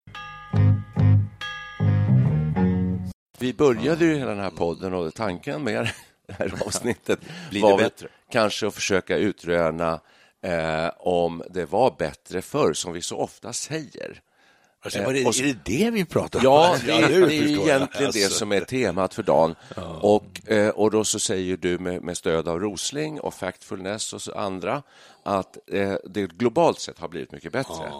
Vi 3.44 3.54
började 3.54 4.06
ju 4.06 4.16
hela 4.16 4.30
den 4.30 4.40
här 4.40 4.50
podden 4.50 4.94
och 4.94 5.14
tanken 5.14 5.64
med 5.64 5.90
det 6.28 6.34
här 6.34 6.54
avsnittet 6.66 7.20
var 7.62 7.78
väl 7.78 7.92
kanske 8.32 8.68
att 8.68 8.74
försöka 8.74 9.18
utröna 9.18 10.00
eh, 10.42 10.90
om 11.00 11.44
det 11.50 11.66
var 11.66 11.96
bättre 11.98 12.42
förr, 12.42 12.74
som 12.74 12.94
vi 12.94 13.02
så 13.02 13.18
ofta 13.18 13.54
säger. 13.54 14.22
Alltså, 14.82 15.00
det, 15.00 15.06
Eh, 15.06 15.28
är 15.28 15.44
det 15.44 15.60
det 15.66 15.92
vi 15.92 16.06
pratar 16.06 16.40
om? 16.40 16.46
Ja, 16.46 16.76
det, 16.86 17.08
nu 17.08 17.26
det 17.26 17.36
är 17.36 17.44
egentligen 17.44 18.12
det 18.14 18.24
Alltså. 18.24 18.30
som 18.30 18.52
är 18.52 18.62
temat 18.62 19.14
för 19.14 19.24
dagen. 19.24 19.56
Och, 20.02 20.52
eh, 20.52 20.70
och 20.70 20.92
då 20.92 21.04
så 21.04 21.20
säger 21.20 21.58
du 21.58 21.80
med, 21.80 22.02
med 22.02 22.18
stöd 22.18 22.48
av 22.48 22.60
Rosling 22.60 23.20
och 23.20 23.34
Factfulness 23.34 24.14
och 24.14 24.22
så 24.22 24.32
andra 24.32 24.84
att 25.24 25.58
eh, 25.72 25.96
det 26.06 26.32
globalt 26.32 26.80
sett 26.80 27.00
har 27.00 27.08
blivit 27.08 27.32
mycket 27.32 27.52
bättre. 27.52 27.92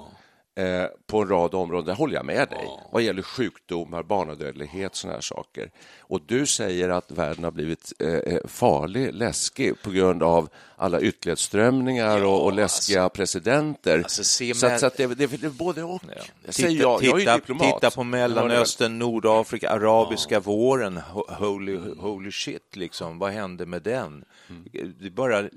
Eh, 0.55 0.86
på 1.07 1.22
en 1.22 1.27
rad 1.27 1.55
områden, 1.55 1.86
där 1.86 1.93
håller 1.93 2.15
jag 2.15 2.25
med 2.25 2.50
dig. 2.50 2.67
Vad 2.91 3.01
gäller 3.01 3.22
sjukdomar, 3.22 4.03
barnadödlighet, 4.03 4.95
sådana 4.95 5.15
här 5.15 5.22
saker. 5.22 5.72
Och 6.00 6.22
du 6.25 6.45
säger 6.45 6.89
att 6.89 7.12
världen 7.12 7.43
har 7.43 7.51
blivit 7.51 7.93
eh, 8.00 8.13
eh, 8.13 8.39
farlig, 8.48 9.13
läskig 9.13 9.81
på 9.81 9.91
grund 9.91 10.24
av 10.24 10.50
alla 10.84 11.02
ytterlighetsströmningar 11.02 12.24
och, 12.25 12.44
och 12.46 12.54
läskiga 12.54 13.10
presidenter. 13.10 13.98
Alltså, 13.98 14.24
se 14.24 14.54
så 14.54 14.68
att, 14.68 14.80
så 14.80 14.86
att 14.86 14.98
det, 14.98 15.08
det, 15.08 15.28
det 15.28 15.44
är 15.44 15.50
både 15.50 15.84
och. 15.84 16.02
Ja. 16.16 16.24
Jag 16.46 16.54
säger 16.56 16.70
Titta, 16.70 16.82
jag, 16.82 17.04
jag 17.04 17.16
är 17.16 17.20
titta, 17.20 17.36
diplomat. 17.36 17.80
titta 17.82 17.92
på 17.92 18.02
Jag 18.02 18.06
Mellanöstern, 18.06 19.00
Nordafrika, 19.00 19.70
arabiska 19.70 20.40
våren. 20.40 20.98
Ho- 21.13 21.34
Holy, 21.36 21.80
holy 21.98 22.32
shit, 22.32 22.75
liksom. 22.75 23.20
vad 23.20 23.32
hände 23.32 23.66
med 23.66 23.82
den? 23.82 24.25
Mm. 24.50 24.94
Det 25.02 25.10
bara 25.10 25.50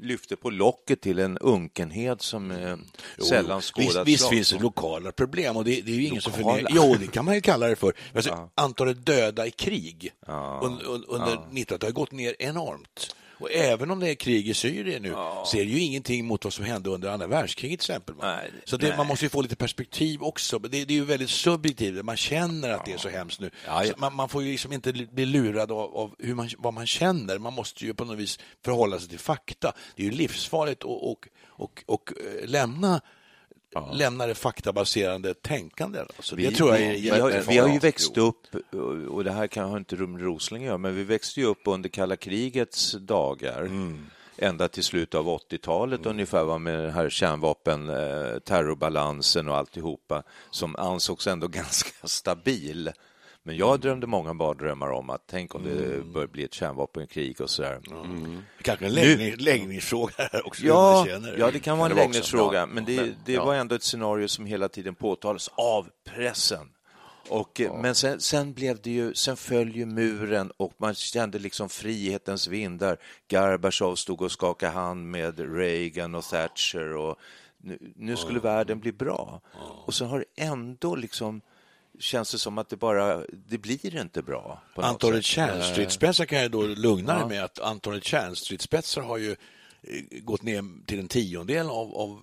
lyfte 0.00 0.36
på 0.36 0.50
locket 0.50 1.00
till 1.00 1.18
en 1.18 1.38
unkenhet 1.38 2.22
som 2.22 2.50
eh, 2.50 2.76
sällan 3.28 3.60
skådats. 3.60 3.96
Visst, 3.96 4.06
visst 4.06 4.28
finns 4.28 4.50
det 4.50 4.58
lokala 4.58 5.12
problem 5.12 5.56
och 5.56 5.64
det, 5.64 5.80
det 5.80 5.92
är 5.92 5.96
ju 5.96 6.04
ingen 6.06 6.22
som 6.22 6.32
Lokala? 6.32 6.56
förnekar. 6.56 6.76
Jo, 6.76 6.96
det 7.00 7.06
kan 7.06 7.24
man 7.24 7.34
ju 7.34 7.40
kalla 7.40 7.66
det 7.66 7.76
för. 7.76 7.92
Alltså, 8.14 8.48
Antalet 8.54 9.06
döda 9.06 9.46
i 9.46 9.50
krig 9.50 10.12
under, 10.62 10.84
under 11.08 11.36
90-talet 11.52 11.82
har 11.82 11.90
gått 11.90 12.12
ner 12.12 12.36
enormt. 12.38 13.16
Och 13.40 13.52
även 13.52 13.90
om 13.90 14.00
det 14.00 14.10
är 14.10 14.14
krig 14.14 14.48
i 14.48 14.54
Syrien 14.54 15.02
nu 15.02 15.10
så 15.44 15.56
är 15.56 15.64
det 15.64 15.70
ju 15.70 15.80
ingenting 15.80 16.24
mot 16.24 16.44
vad 16.44 16.52
som 16.52 16.64
hände 16.64 16.90
under 16.90 17.08
andra 17.08 17.26
världskriget 17.26 17.80
till 17.80 17.90
exempel. 17.90 18.14
Nej, 18.20 18.50
så 18.64 18.76
det, 18.76 18.96
man 18.96 19.06
måste 19.06 19.24
ju 19.24 19.28
få 19.28 19.42
lite 19.42 19.56
perspektiv 19.56 20.22
också. 20.22 20.58
Det, 20.58 20.68
det 20.68 20.94
är 20.94 20.96
ju 20.96 21.04
väldigt 21.04 21.30
subjektivt. 21.30 22.04
Man 22.04 22.16
känner 22.16 22.70
att 22.70 22.84
det 22.84 22.92
är 22.92 22.98
så 22.98 23.08
hemskt 23.08 23.40
nu. 23.40 23.50
Ja, 23.66 23.84
ja. 23.84 23.92
Så 23.92 23.98
man, 23.98 24.14
man 24.14 24.28
får 24.28 24.42
ju 24.42 24.50
liksom 24.50 24.72
inte 24.72 24.92
bli 24.92 25.26
lurad 25.26 25.72
av, 25.72 25.96
av 25.96 26.14
hur 26.18 26.34
man, 26.34 26.48
vad 26.58 26.74
man 26.74 26.86
känner. 26.86 27.38
Man 27.38 27.52
måste 27.52 27.84
ju 27.84 27.94
på 27.94 28.04
något 28.04 28.18
vis 28.18 28.38
förhålla 28.64 28.98
sig 28.98 29.08
till 29.08 29.18
fakta. 29.18 29.72
Det 29.96 30.02
är 30.02 30.06
ju 30.06 30.12
livsfarligt 30.12 30.80
att 30.80 30.84
och, 30.84 31.26
och, 31.46 31.82
och, 31.86 32.12
eh, 32.42 32.48
lämna 32.48 33.00
lämna 33.92 34.26
det 34.26 34.34
faktabaserade 34.34 35.34
tänkandet. 35.34 36.08
Alltså, 36.16 36.36
det 36.36 36.50
tror 36.50 36.70
jag 36.70 36.80
är 36.80 36.92
vi, 36.92 37.08
har, 37.10 37.44
vi 37.48 37.58
har 37.58 37.68
ju 37.68 37.78
växt 37.78 38.16
upp, 38.16 38.46
och 39.08 39.24
det 39.24 39.32
här 39.32 39.46
kan 39.46 39.70
har 39.70 39.76
inte 39.76 39.96
Rum 39.96 40.18
Rosling 40.18 40.62
göra, 40.64 40.78
men 40.78 40.94
vi 40.94 41.04
växte 41.04 41.40
ju 41.40 41.46
upp 41.46 41.60
under 41.64 41.88
kalla 41.88 42.16
krigets 42.16 42.92
dagar. 42.92 43.60
Mm. 43.60 44.06
Ända 44.42 44.68
till 44.68 44.84
slutet 44.84 45.14
av 45.14 45.26
80-talet 45.26 46.06
ungefär, 46.06 46.44
va, 46.44 46.58
med 46.58 46.78
den 46.78 46.90
här 46.90 47.10
kärnvapen, 47.10 47.88
eh, 47.88 48.38
terrorbalansen 48.38 49.48
och 49.48 49.56
alltihopa, 49.56 50.22
som 50.50 50.76
ansågs 50.76 51.26
ändå 51.26 51.48
ganska 51.48 52.08
stabil. 52.08 52.90
Men 53.42 53.56
jag 53.56 53.80
drömde 53.80 54.06
många 54.06 54.32
mardrömmar 54.32 54.90
om 54.90 55.10
att 55.10 55.22
tänk 55.26 55.54
om 55.54 55.64
det 55.64 55.70
Mm. 55.84 56.12
bör 56.12 56.26
bli 56.26 56.44
ett 56.44 56.54
kärnvapenkrig 56.54 57.40
och 57.40 57.50
sådär. 57.50 57.80
Kanske 58.62 58.86
en 58.86 58.94
läggning, 58.94 59.34
läggningsfråga 59.36 60.12
här 60.16 60.46
också. 60.46 60.62
Ja, 60.64 61.06
ja, 61.38 61.50
det 61.50 61.60
kan 61.60 61.78
vara 61.78 61.90
en 61.90 61.96
läggningsfråga, 61.96 62.58
Ja, 62.58 62.66
men 62.66 62.84
det, 62.84 63.14
det 63.24 63.32
ja. 63.32 63.44
var 63.44 63.54
ändå 63.54 63.74
ett 63.74 63.82
scenario 63.82 64.28
som 64.28 64.46
hela 64.46 64.68
tiden 64.68 64.94
påtalas 64.94 65.50
av 65.54 65.88
pressen. 66.04 66.68
Och, 67.28 67.60
eh, 67.60 67.80
Men 67.80 67.94
sen, 67.94 68.20
sen, 68.20 68.52
blev 68.52 68.80
det 68.82 68.90
ju, 68.90 69.14
sen 69.14 69.36
föll 69.36 69.76
ju 69.76 69.86
muren 69.86 70.52
och 70.56 70.72
man 70.78 70.94
kände 70.94 71.38
liksom 71.38 71.68
frihetens 71.68 72.46
vindar. 72.48 72.96
Gorbatjov 73.30 73.94
stod 73.94 74.22
och 74.22 74.32
skakade 74.32 74.72
hand 74.72 75.10
med 75.10 75.56
Reagan 75.56 76.14
och 76.14 76.24
Thatcher 76.24 76.96
och 76.96 77.18
nu, 77.58 77.78
nu 77.96 78.16
skulle 78.16 78.40
världen 78.40 78.80
bli 78.80 78.92
bra. 78.92 79.40
Och 79.86 79.94
så 79.94 80.04
har 80.04 80.18
det 80.18 80.42
ändå 80.44 80.94
liksom 80.96 81.40
känns 82.00 82.32
det 82.32 82.38
som 82.38 82.58
att 82.58 82.68
det 82.68 82.76
bara, 82.76 83.22
det 83.48 83.58
blir 83.58 84.00
inte 84.00 84.22
bra. 84.22 84.62
Antalet 84.74 85.24
kärnstridsspetsar 85.24 86.24
kan 86.24 86.38
jag 86.38 86.50
då 86.50 86.62
lugna 86.62 87.18
dig 87.18 87.28
med 87.28 87.44
att 87.44 87.58
antalet 87.58 88.04
kärnstridsspetsar 88.04 89.02
har 89.02 89.18
ju 89.18 89.36
gått 90.22 90.42
ner 90.42 90.86
till 90.86 90.98
en 90.98 91.08
tiondel 91.08 91.66
av, 91.66 91.94
av 91.94 92.20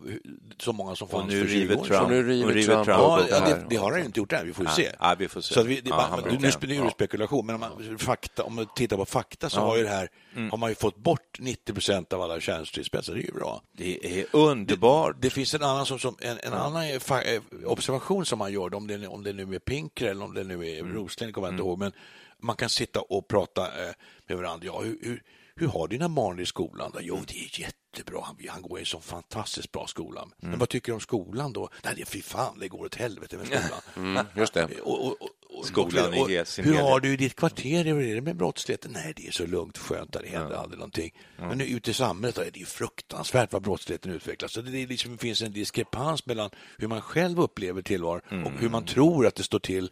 så 0.60 0.74
många 0.74 0.96
som 0.96 1.08
fanns 1.08 1.34
för 1.34 1.48
20 1.48 1.54
river 1.56 1.80
år 1.80 1.86
sedan. 1.86 2.10
Nu 2.10 2.24
river 2.24 2.54
Trump 2.54 2.66
Trump 2.68 2.88
Ja, 2.88 3.22
ja 3.30 3.40
det 3.40 3.46
det, 3.56 3.66
det 3.70 3.76
har 3.76 3.92
han 3.92 4.00
ju 4.00 4.06
inte 4.06 4.20
gjort 4.20 4.34
än, 4.34 4.48
vi 4.48 4.54
får 4.54 4.66
ju 4.66 4.72
se. 4.72 4.92
ja, 5.00 5.16
vi 5.20 5.28
får 5.28 5.42
se. 5.42 5.54
Så 5.54 5.64
vi, 5.64 5.82
det, 5.82 5.90
Ja, 5.90 6.08
man, 6.12 6.20
nu, 6.20 6.24
brukar- 6.30 6.42
nu, 6.42 6.50
spe- 6.50 6.68
nu 6.68 6.76
är 6.76 6.84
det 6.86 6.92
spekulation, 6.92 7.46
men 7.46 7.56
om 7.56 7.62
man, 7.62 7.98
fakta, 8.00 8.44
om 8.44 8.56
man 8.56 8.68
tittar 8.76 8.98
på 8.98 9.06
fakta 9.06 9.50
så 9.50 9.60
har, 9.60 9.78
ju 9.78 9.84
det 9.84 9.90
här, 9.90 10.10
Mm. 10.36 10.50
har 10.52 10.58
man 10.58 10.70
ju 10.70 10.76
fått 10.76 10.98
bort 10.98 11.38
90 11.40 11.74
procent 11.74 12.14
av 12.14 12.22
alla 12.22 12.40
kärnstridsspetsar, 12.40 13.14
det 13.14 13.20
är 13.22 13.26
ju 13.26 13.32
bra. 13.34 13.62
Det 13.74 14.20
är 14.20 14.26
underbart. 14.32 15.16
Det 15.20 15.30
finns 15.30 15.54
en 15.54 15.64
annan, 15.64 15.86
som, 15.86 16.00
som, 16.00 16.16
en, 16.22 16.38
en 16.44 16.54
annan 16.54 16.84
eh, 16.84 16.96
eh, 17.34 17.42
observation 17.66 18.26
som 18.26 18.40
man 18.40 18.54
gör, 18.54 18.74
om 18.74 18.88
det, 18.88 19.08
om 19.08 19.24
det 19.24 19.34
nu 19.34 19.56
är 19.56 19.60
Pinker 19.60 20.06
eller 20.08 20.26
om 20.26 20.34
det 20.34 20.44
nu 20.44 20.68
är 20.70 20.80
Mm. 20.80 20.94
Rosling, 20.94 21.32
kommer 21.34 21.48
jag 21.48 21.54
inte 21.54 21.64
ihåg, 21.64 21.80
men 21.80 21.92
man 22.40 22.56
kan 22.56 22.70
sitta 22.70 23.02
och 23.02 23.28
prata 23.28 23.62
eh, 23.62 23.94
med 24.28 24.38
varandra. 24.38 24.66
Ja, 24.66 24.80
hur, 24.82 24.98
hur, 25.02 25.24
hur 25.58 25.68
har 25.68 25.88
dina 25.88 26.10
barn 26.10 26.40
i 26.40 26.46
skolan? 26.46 26.92
Då? 26.94 27.00
Jo, 27.02 27.20
det 27.28 27.34
är 27.34 27.60
jätte 27.62 27.87
jättebra. 27.96 28.22
Han, 28.24 28.38
han 28.50 28.62
går 28.62 28.78
i 28.80 28.82
en 28.82 28.86
så 28.86 29.00
fantastiskt 29.00 29.72
bra 29.72 29.88
skola. 29.88 30.22
Mm. 30.22 30.34
Men 30.40 30.60
vad 30.60 30.70
tycker 30.70 30.88
du 30.92 30.94
om 30.94 31.00
skolan 31.00 31.54
då? 31.54 31.70
Nej, 31.84 31.94
det 31.96 32.02
är 32.02 32.06
fy 32.06 32.22
fan, 32.22 32.60
det 32.60 32.68
går 32.68 32.86
åt 32.86 32.96
helvete 32.96 33.38
med 33.38 33.46
skolan. 33.48 33.82
Mm, 33.96 34.26
just 34.36 34.54
det. 34.54 34.66
Och, 34.84 35.06
och, 35.08 35.22
och, 35.22 35.30
och, 35.60 35.66
Skolan 35.66 36.14
i 36.14 36.22
och, 36.22 36.30
he- 36.30 36.44
sin 36.46 36.66
Hur 36.66 36.72
helhet. 36.74 36.90
har 36.92 37.00
du 37.00 37.14
i 37.14 37.18
ditt 37.18 37.36
kvarter? 37.36 37.84
Hur 37.86 38.02
är 38.02 38.16
det 38.16 38.22
med 38.22 38.36
brottsligheten? 38.36 38.92
Nej, 38.94 39.14
det 39.16 39.28
är 39.28 39.32
så 39.32 39.46
lugnt 39.46 39.78
skönt, 39.78 40.14
där 40.14 40.22
det 40.22 40.30
händer 40.30 40.56
aldrig 40.56 40.80
någonting. 40.80 41.12
Men 41.38 41.58
nu 41.58 41.66
ute 41.66 41.92
i 41.92 41.94
samhället 41.94 42.36
då 42.36 42.42
är 42.42 42.52
det 42.52 42.60
ju 42.60 42.66
fruktansvärt 42.66 43.54
vad 43.54 43.62
brottsligheten 43.62 44.12
utvecklas. 44.12 44.52
Så 44.54 44.62
det, 44.62 44.86
liksom, 44.86 45.18
finns 45.18 45.42
en 45.42 45.52
diskrepans 45.54 46.26
mellan 46.26 46.50
hur 46.78 46.88
man 46.88 47.02
själv 47.02 47.40
upplever 47.40 47.82
tillvaron 47.82 48.44
och 48.46 48.52
hur 48.52 48.70
man 48.70 48.86
tror 48.86 49.28
att 49.28 49.36
det 49.36 49.44
står 49.44 49.60
till 49.60 49.90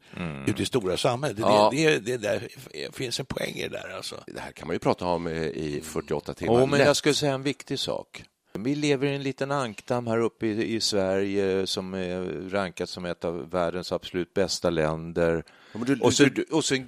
ute 0.48 0.64
i 0.64 0.66
stora 0.66 0.98
samhället. 0.98 1.38
Det, 1.38 1.44
Ja. 1.44 1.70
det, 1.74 1.90
det, 2.00 2.00
det 2.00 2.18
där 2.18 2.48
finns 2.92 3.20
en 3.20 3.26
poäng 3.26 3.54
i 3.56 3.62
det 3.62 3.70
där. 3.70 3.96
Alltså. 3.96 4.24
Det 4.28 4.40
här 4.40 4.52
kan 4.52 4.68
man 4.68 4.76
ju 4.76 4.80
prata 4.80 5.06
om 5.06 5.28
eh, 5.28 5.34
i 5.44 5.82
48 5.84 6.34
timmar. 6.34 6.54
Jo, 6.60 6.66
men 6.66 6.78
lätt. 6.80 6.88
jag 6.88 6.96
skulle 6.96 7.16
säga 7.16 7.34
en 7.34 7.44
viktig 7.44 7.80
sak. 7.86 8.24
Vi 8.60 8.76
lever 8.76 9.08
i 9.08 9.16
en 9.16 9.24
liten 9.24 9.52
ankdamm 9.52 10.08
här 10.08 10.20
uppe 10.20 10.48
i, 10.48 10.76
i 10.76 10.80
Sverige 10.82 11.68
som 11.68 11.94
är 11.94 12.50
rankat 12.50 12.90
som 12.90 13.06
ett 13.06 13.26
av 13.26 13.50
världens 13.50 13.92
absolut 13.92 14.34
bästa 14.34 14.70
länder. 14.70 15.44
du- 15.74 16.00
och, 16.00 16.14
så, 16.14 16.28
och 16.52 16.66
så 16.66 16.86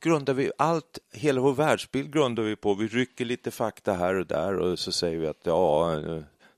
grundar 0.00 0.34
vi 0.34 0.50
allt, 0.58 0.98
hela 1.12 1.40
vår 1.40 1.52
världsbild 1.52 2.12
grundar 2.12 2.42
vi 2.42 2.56
på, 2.56 2.74
vi 2.74 2.86
rycker 2.86 3.24
lite 3.24 3.50
fakta 3.50 3.92
här 3.92 4.14
och 4.14 4.26
där 4.26 4.54
och 4.58 4.78
så 4.78 4.92
säger 4.92 5.18
vi 5.18 5.26
att 5.26 5.40
ja, 5.42 5.96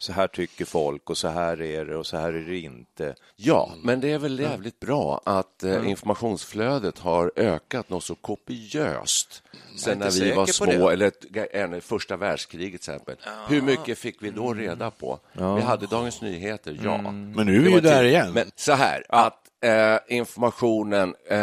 så 0.04 0.12
här 0.12 0.26
tycker 0.28 0.64
folk 0.64 1.10
och 1.10 1.18
så 1.18 1.28
här 1.28 1.62
är 1.62 1.84
det 1.84 1.96
och 1.96 2.06
så 2.06 2.16
här 2.16 2.32
är 2.32 2.44
det 2.44 2.58
inte. 2.58 3.14
Ja, 3.36 3.70
men 3.82 4.00
det 4.00 4.12
är 4.12 4.18
väl 4.18 4.40
jävligt 4.40 4.80
bra 4.80 5.20
att 5.24 5.62
eh, 5.62 5.88
informationsflödet 5.90 6.98
har 6.98 7.32
ökat 7.36 7.90
något 7.90 8.04
så 8.04 8.14
kopiöst 8.14 9.42
sen 9.76 9.92
inte 9.92 10.04
när 10.04 10.12
vi 10.24 10.32
var 10.32 10.46
på 10.46 10.52
små, 10.52 10.90
eller 10.90 11.80
första 11.80 12.16
världskriget 12.16 12.82
till 12.82 12.92
exempel. 12.94 13.16
Hur 13.48 13.62
mycket 13.62 13.98
fick 13.98 14.22
vi 14.22 14.30
då 14.30 14.54
reda 14.54 14.90
på? 14.90 15.18
Vi 15.32 15.42
hade 15.60 15.86
Dagens 15.86 16.22
Nyheter, 16.22 16.78
ja. 16.84 16.98
Men 17.10 17.46
nu 17.46 17.56
är 17.56 17.60
vi 17.60 17.70
ju 17.70 17.80
där 17.80 17.98
till- 17.98 18.06
igen. 18.08 18.32
Men 18.32 18.50
så 18.56 18.72
här, 18.72 19.04
att 19.08 19.40
eh, 19.64 20.16
informationen 20.16 21.14
eh, 21.28 21.38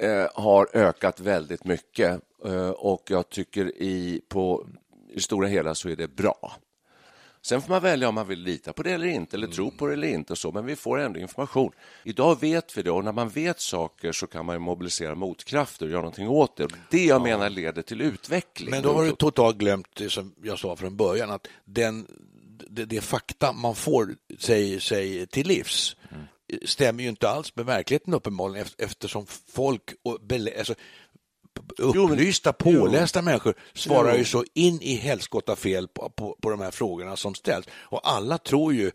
eh, 0.00 0.28
har 0.34 0.68
ökat 0.72 1.20
väldigt 1.20 1.64
mycket 1.64 2.20
eh, 2.44 2.70
och 2.70 3.02
jag 3.08 3.28
tycker 3.28 3.82
i, 3.82 4.20
på 4.28 4.66
i 5.10 5.14
det 5.14 5.20
stora 5.20 5.48
hela 5.48 5.74
så 5.74 5.88
är 5.88 5.96
det 5.96 6.08
bra. 6.08 6.52
Sen 7.42 7.62
får 7.62 7.68
man 7.68 7.82
välja 7.82 8.08
om 8.08 8.14
man 8.14 8.28
vill 8.28 8.38
lita 8.42 8.72
på 8.72 8.82
det 8.82 8.90
eller 8.90 9.06
inte, 9.06 9.36
eller 9.36 9.46
tro 9.46 9.70
på 9.70 9.86
det 9.86 9.92
eller 9.92 10.08
inte. 10.08 10.32
Och 10.32 10.38
så, 10.38 10.52
men 10.52 10.66
vi 10.66 10.76
får 10.76 10.98
ändå 10.98 11.20
information. 11.20 11.72
Idag 12.04 12.40
vet 12.40 12.78
vi 12.78 12.82
det 12.82 12.90
och 12.90 13.04
när 13.04 13.12
man 13.12 13.28
vet 13.28 13.60
saker 13.60 14.12
så 14.12 14.26
kan 14.26 14.46
man 14.46 14.62
mobilisera 14.62 15.14
motkrafter 15.14 15.86
och 15.86 15.92
göra 15.92 16.02
någonting 16.02 16.28
åt 16.28 16.56
det. 16.56 16.68
Det 16.90 17.04
jag 17.04 17.22
menar 17.22 17.50
leder 17.50 17.82
till 17.82 18.00
utveckling. 18.00 18.70
Men 18.70 18.82
då 18.82 18.92
har 18.92 19.04
du 19.04 19.12
totalt 19.12 19.56
glömt 19.56 19.88
det 19.94 20.10
som 20.10 20.34
jag 20.42 20.58
sa 20.58 20.76
från 20.76 20.96
början, 20.96 21.30
att 21.30 21.46
den, 21.64 22.06
det, 22.70 22.84
det 22.84 23.00
fakta 23.00 23.52
man 23.52 23.74
får 23.74 24.14
sig, 24.38 24.80
sig 24.80 25.26
till 25.26 25.46
livs 25.46 25.96
stämmer 26.64 27.02
ju 27.02 27.08
inte 27.08 27.28
alls 27.28 27.56
med 27.56 27.66
verkligheten 27.66 28.14
uppenbarligen 28.14 28.66
eft- 28.66 28.74
eftersom 28.78 29.26
folk 29.52 29.82
och 30.02 30.18
alltså, 30.58 30.74
upplysta, 31.78 32.52
pålästa 32.52 33.22
människor 33.22 33.54
svarar 33.74 34.16
ju 34.16 34.24
så 34.24 34.44
in 34.54 34.80
i 34.82 34.94
helskotta 34.94 35.56
fel 35.56 35.88
på, 35.88 36.10
på, 36.10 36.36
på 36.42 36.50
de 36.50 36.60
här 36.60 36.70
frågorna 36.70 37.16
som 37.16 37.34
ställs. 37.34 37.66
Och 37.72 38.00
alla 38.08 38.38
tror 38.38 38.74
ju 38.74 38.90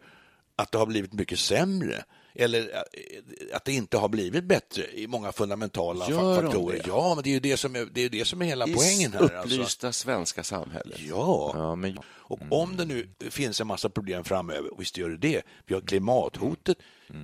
att 0.55 0.71
det 0.71 0.77
har 0.77 0.85
blivit 0.85 1.13
mycket 1.13 1.39
sämre 1.39 2.03
eller 2.37 2.59
eh, 2.59 3.55
att 3.55 3.65
det 3.65 3.73
inte 3.73 3.97
har 3.97 4.09
blivit 4.09 4.43
bättre 4.43 4.83
i 4.93 5.07
många 5.07 5.31
fundamentala 5.31 6.09
Gör 6.09 6.19
fa- 6.19 6.35
de 6.35 6.43
faktorer. 6.45 6.77
det? 6.77 6.83
Ja, 6.87 7.15
men 7.15 7.23
det 7.23 7.29
är 7.29 7.33
ju 7.33 7.39
det 7.39 7.57
som 7.57 7.75
är, 7.75 7.87
det 7.93 8.01
är, 8.01 8.09
det 8.09 8.25
som 8.25 8.41
är 8.41 8.45
hela 8.45 8.67
I 8.67 8.73
poängen 8.73 9.13
här. 9.13 9.19
Alltså. 9.21 9.37
upplysta 9.55 9.91
svenska 9.91 10.43
samhället. 10.43 10.99
Ja. 11.09 11.51
Ja, 11.55 11.75
men 11.75 11.99
Och 12.07 12.39
om 12.49 12.77
det 12.77 12.85
nu 12.85 13.09
finns 13.29 13.61
en 13.61 13.67
massa 13.67 13.89
problem 13.89 14.23
framöver, 14.23 14.73
och 14.73 14.81
visst 14.81 14.97
gör 14.97 15.09
det 15.09 15.17
det. 15.17 15.41
Vi 15.65 15.73
har 15.73 15.81
klimathotet, 15.81 16.77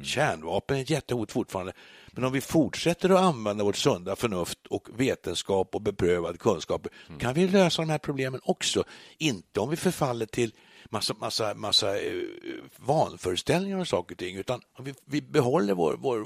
kärnvapen 0.03 0.77
är 0.77 0.81
ett 0.81 0.89
jättehot 0.89 1.31
fortfarande. 1.31 1.73
Men 2.11 2.23
om 2.23 2.31
vi 2.33 2.41
fortsätter 2.41 3.09
att 3.09 3.19
använda 3.19 3.63
vårt 3.63 3.75
sunda 3.75 4.15
förnuft 4.15 4.59
och 4.69 4.87
vetenskap 4.97 5.75
och 5.75 5.81
beprövad 5.81 6.39
kunskap 6.39 6.87
kan 7.19 7.33
vi 7.33 7.47
lösa 7.47 7.81
de 7.81 7.89
här 7.89 7.97
problemen 7.97 8.41
också. 8.43 8.83
Inte 9.17 9.59
om 9.59 9.69
vi 9.69 9.75
förfaller 9.75 10.25
till 10.25 10.53
massa, 10.89 11.13
massa, 11.13 11.53
massa 11.53 11.99
eh, 11.99 12.11
vanföreställningar 12.77 13.77
och 13.79 13.87
saker 13.87 14.15
och 14.15 14.19
ting, 14.19 14.35
utan 14.37 14.61
vi, 14.79 14.93
vi 15.05 15.21
behåller 15.21 15.73
vår, 15.73 15.97
vår, 15.99 16.25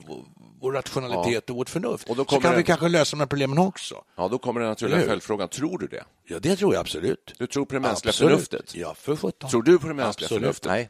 vår, 0.62 0.72
rationalitet 0.72 1.50
och 1.50 1.56
vårt 1.56 1.70
förnuft. 1.70 2.10
Och 2.10 2.16
då 2.16 2.26
så 2.26 2.42
kan 2.42 2.52
vi 2.52 2.58
det- 2.58 2.64
kanske 2.64 2.90
lösa 2.90 3.16
de 3.16 3.20
här 3.20 3.28
problemen 3.28 3.58
också. 3.58 4.04
Ja, 4.16 4.28
då 4.28 4.38
kommer 4.38 4.60
den 4.60 4.70
naturliga 4.70 5.02
följdfrågan. 5.02 5.50
Tror 5.50 5.78
du 5.78 5.88
det? 5.88 6.04
Ja, 6.28 6.40
det 6.40 6.56
tror 6.56 6.74
jag 6.74 6.82
absolut. 6.82 7.34
Du 7.38 7.48
tror 7.48 7.66
på 7.66 7.74
det 7.74 7.80
mänskliga 7.80 8.10
Absolut. 8.10 8.32
förnuftet? 8.32 8.76
Ja, 8.76 8.94
för 8.96 9.16
sjutton. 9.16 9.50
Tror 9.50 9.64
du 9.64 9.80
på 9.80 9.88
det 9.88 9.94
mänskliga 9.94 10.26
Absolut. 10.26 10.42
förnuftet? 10.42 10.72
nej. 10.72 10.90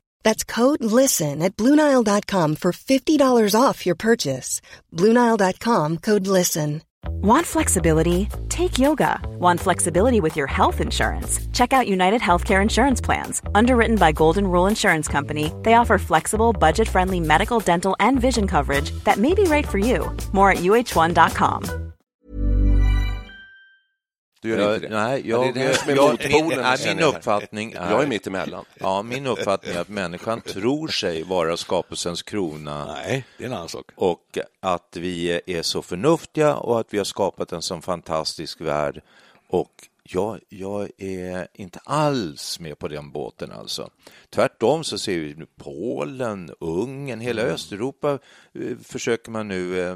That's 0.23 0.43
code 0.43 0.83
LISTEN 0.83 1.41
at 1.41 1.55
Bluenile.com 1.57 2.55
for 2.55 2.71
$50 2.71 3.55
off 3.59 3.85
your 3.85 3.95
purchase. 3.95 4.61
Bluenile.com 4.93 5.97
code 5.97 6.27
LISTEN. 6.27 6.81
Want 7.23 7.45
flexibility? 7.47 8.29
Take 8.49 8.77
yoga. 8.77 9.19
Want 9.39 9.59
flexibility 9.59 10.21
with 10.21 10.35
your 10.35 10.47
health 10.47 10.81
insurance? 10.81 11.39
Check 11.51 11.73
out 11.73 11.87
United 11.87 12.21
Healthcare 12.21 12.61
Insurance 12.61 13.01
Plans. 13.01 13.41
Underwritten 13.55 13.95
by 13.95 14.11
Golden 14.11 14.47
Rule 14.47 14.67
Insurance 14.67 15.07
Company, 15.07 15.51
they 15.63 15.73
offer 15.73 15.97
flexible, 15.97 16.53
budget 16.53 16.87
friendly 16.87 17.19
medical, 17.19 17.59
dental, 17.59 17.95
and 17.99 18.19
vision 18.19 18.47
coverage 18.47 18.91
that 19.03 19.17
may 19.17 19.33
be 19.33 19.43
right 19.43 19.67
for 19.67 19.79
you. 19.79 20.15
More 20.31 20.51
at 20.51 20.59
uh1.com. 20.59 21.90
Du 24.41 24.49
gör 24.49 24.59
Jag- 24.59 24.75
inte 24.75 24.87
det? 24.87 25.03
Nej, 25.03 25.21
Ja, 25.25 25.45
jag, 25.45 25.53
det 25.53 25.61
är 25.61 25.67
det 25.67 25.75
som 25.77 25.89
är 25.89 25.95
jag, 25.95 26.11
motpolen, 26.11 26.59
nej, 26.61 26.95
min 26.95 26.99
uppfattning 27.03 27.71
är... 27.71 27.91
Jag 27.91 28.03
är 28.03 28.07
mitt 28.07 28.27
emellan. 28.27 28.65
Ja, 28.79 29.01
min 29.03 29.27
uppfattning 29.27 29.75
är 29.75 29.79
att 29.81 29.89
människan 29.89 30.41
tror 30.41 30.87
sig 30.87 31.23
vara 31.23 31.57
skapelsens 31.57 32.23
krona 32.23 32.85
Nej, 32.85 33.25
det 33.37 33.43
är 33.43 33.47
en 33.47 33.53
annan 33.53 33.69
sak. 33.69 33.85
och 33.95 34.37
att 34.59 34.97
vi 34.99 35.41
är 35.45 35.61
så 35.61 35.81
förnuftiga 35.81 36.55
och 36.55 36.79
att 36.79 36.87
vi 36.89 36.97
har 36.97 37.05
skapat 37.05 37.51
en 37.51 37.61
sån 37.61 37.81
fantastisk 37.81 38.61
värld. 38.61 39.01
Och 39.47 39.71
jag, 40.13 40.39
jag 40.49 40.89
är 40.97 41.47
inte 41.53 41.79
alls 41.83 42.59
med 42.59 42.79
på 42.79 42.87
den 42.87 43.11
båten 43.11 43.51
alltså. 43.51 43.89
Tvärtom 44.29 44.83
så 44.83 44.97
ser 44.97 45.19
vi 45.19 45.35
nu 45.35 45.45
Polen, 45.55 46.51
Ungern, 46.59 47.19
hela 47.19 47.41
Östeuropa 47.41 48.19
eh, 48.53 48.77
försöker 48.83 49.31
man 49.31 49.47
nu 49.47 49.79
eh, 49.79 49.95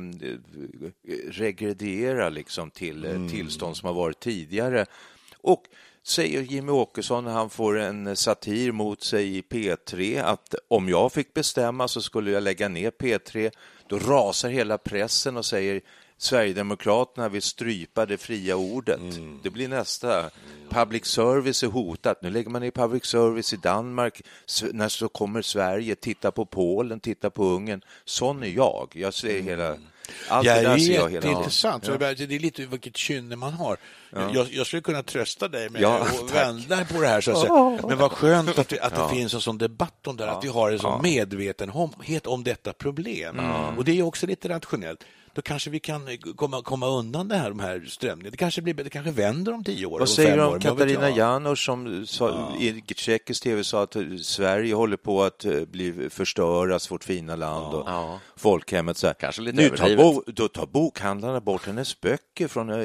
regrediera 1.27 2.29
liksom 2.29 2.71
till 2.71 3.05
eh, 3.05 3.29
tillstånd 3.29 3.77
som 3.77 3.87
har 3.87 3.93
varit 3.93 4.19
tidigare. 4.19 4.85
Och 5.37 5.63
säger 6.03 6.41
Jimmy 6.41 6.71
Åkesson 6.71 7.23
när 7.23 7.31
han 7.31 7.49
får 7.49 7.79
en 7.79 8.15
satir 8.15 8.71
mot 8.71 9.03
sig 9.03 9.37
i 9.37 9.41
P3 9.41 10.23
att 10.23 10.55
om 10.67 10.89
jag 10.89 11.11
fick 11.11 11.33
bestämma 11.33 11.87
så 11.87 12.01
skulle 12.01 12.31
jag 12.31 12.43
lägga 12.43 12.67
ner 12.67 12.91
P3. 12.91 13.51
Då 13.87 13.99
rasar 13.99 14.49
hela 14.49 14.77
pressen 14.77 15.37
och 15.37 15.45
säger 15.45 15.81
Sverigedemokraterna 16.17 17.29
vill 17.29 17.41
strypa 17.41 18.05
det 18.05 18.17
fria 18.17 18.55
ordet. 18.55 18.99
Det 19.43 19.49
blir 19.49 19.67
nästa. 19.67 20.29
Public 20.69 21.05
service 21.05 21.63
är 21.63 21.67
hotat. 21.67 22.21
Nu 22.21 22.29
lägger 22.29 22.49
man 22.49 22.61
ner 22.61 22.71
public 22.71 23.05
service 23.05 23.53
i 23.53 23.57
Danmark. 23.57 24.21
När 24.71 24.89
så 24.89 25.07
kommer 25.09 25.41
Sverige, 25.41 25.95
titta 25.95 26.31
på 26.31 26.45
Polen, 26.45 26.99
titta 26.99 27.29
på 27.29 27.43
Ungern. 27.45 27.81
Sån 28.05 28.43
är 28.43 28.47
jag. 28.47 28.91
Jag 28.93 29.13
ser 29.13 29.41
hela 29.41 29.75
Allt 30.27 30.47
Ja, 30.47 30.55
det 30.55 30.61
där 30.61 30.73
är 30.73 30.77
ser 30.77 30.93
jag 30.93 31.09
hela 31.09 31.09
tiden. 31.09 31.29
jätteintressant. 31.29 31.85
Så 31.85 31.97
Det 31.97 32.07
är 32.07 32.39
lite 32.39 32.65
vilket 32.65 32.97
kynne 32.97 33.35
man 33.35 33.53
har. 33.53 33.77
Jag, 34.11 34.53
jag 34.53 34.67
skulle 34.67 34.81
kunna 34.81 35.03
trösta 35.03 35.47
dig 35.47 35.69
med 35.69 35.81
Ja, 35.81 35.99
att 35.99 36.35
vända 36.35 36.85
på 36.85 37.01
det 37.01 37.07
här. 37.07 37.21
Så 37.21 37.31
att 37.31 37.39
säga. 37.39 37.87
Men 37.87 37.97
vad 37.97 38.11
skönt 38.11 38.59
att, 38.59 38.73
vi, 38.73 38.79
att 38.79 38.95
det 38.95 39.15
finns 39.15 39.33
en 39.33 39.41
sån 39.41 39.57
debatt 39.57 40.07
om 40.07 40.17
det 40.17 40.25
här, 40.25 40.31
att 40.37 40.43
vi 40.43 40.47
har 40.47 40.71
en 40.71 40.79
sån 40.79 41.01
medvetenhet 41.01 42.27
om 42.27 42.43
detta 42.43 42.73
problem. 42.73 43.39
Mm. 43.39 43.77
Och 43.77 43.85
det 43.85 43.99
är 43.99 44.03
också 44.03 44.27
lite 44.27 44.49
rationellt. 44.49 45.03
Då 45.35 45.41
kanske 45.41 45.69
vi 45.69 45.79
kan 45.79 46.07
komma, 46.35 46.61
komma 46.61 46.87
undan 46.87 47.27
det 47.27 47.35
här, 47.35 47.49
de 47.49 47.59
här 47.59 47.85
strömningarna. 47.87 48.31
Det 48.31 48.37
kanske, 48.37 48.61
blir, 48.61 48.73
det 48.73 48.89
kanske 48.89 49.11
vänder 49.11 49.53
om 49.53 49.63
tio 49.63 49.85
år. 49.85 49.99
Vad 49.99 50.09
säger 50.09 50.29
fem 50.29 50.37
du 50.37 50.43
år, 50.43 50.47
om 50.47 50.53
vet 50.53 50.63
Katarina? 50.63 51.09
Janouch 51.09 51.65
som 51.65 52.05
sa, 52.07 52.53
i 52.59 52.83
tjeckisk 52.95 53.43
tv 53.43 53.63
sa 53.63 53.83
att 53.83 53.95
Sverige 54.21 54.73
håller 54.75 54.97
på 54.97 55.23
att 55.23 55.45
eh, 55.45 55.61
bli 55.61 56.09
förstöras, 56.09 56.91
vårt 56.91 57.03
fina 57.03 57.35
land 57.35 57.73
och 57.73 57.83
Ja. 57.87 58.19
folkhemmet. 58.35 58.97
Så 58.97 59.07
här. 59.07 59.13
Kanske 59.13 59.41
lite 59.41 59.57
nu 59.57 59.69
tar, 59.69 59.95
bo, 59.97 60.23
då 60.27 60.47
tar 60.47 60.65
bokhandlarna 60.65 61.39
bort 61.41 61.65
hennes 61.65 62.01
böcker 62.01 62.47
från, 62.47 62.69
eh, 62.69 62.79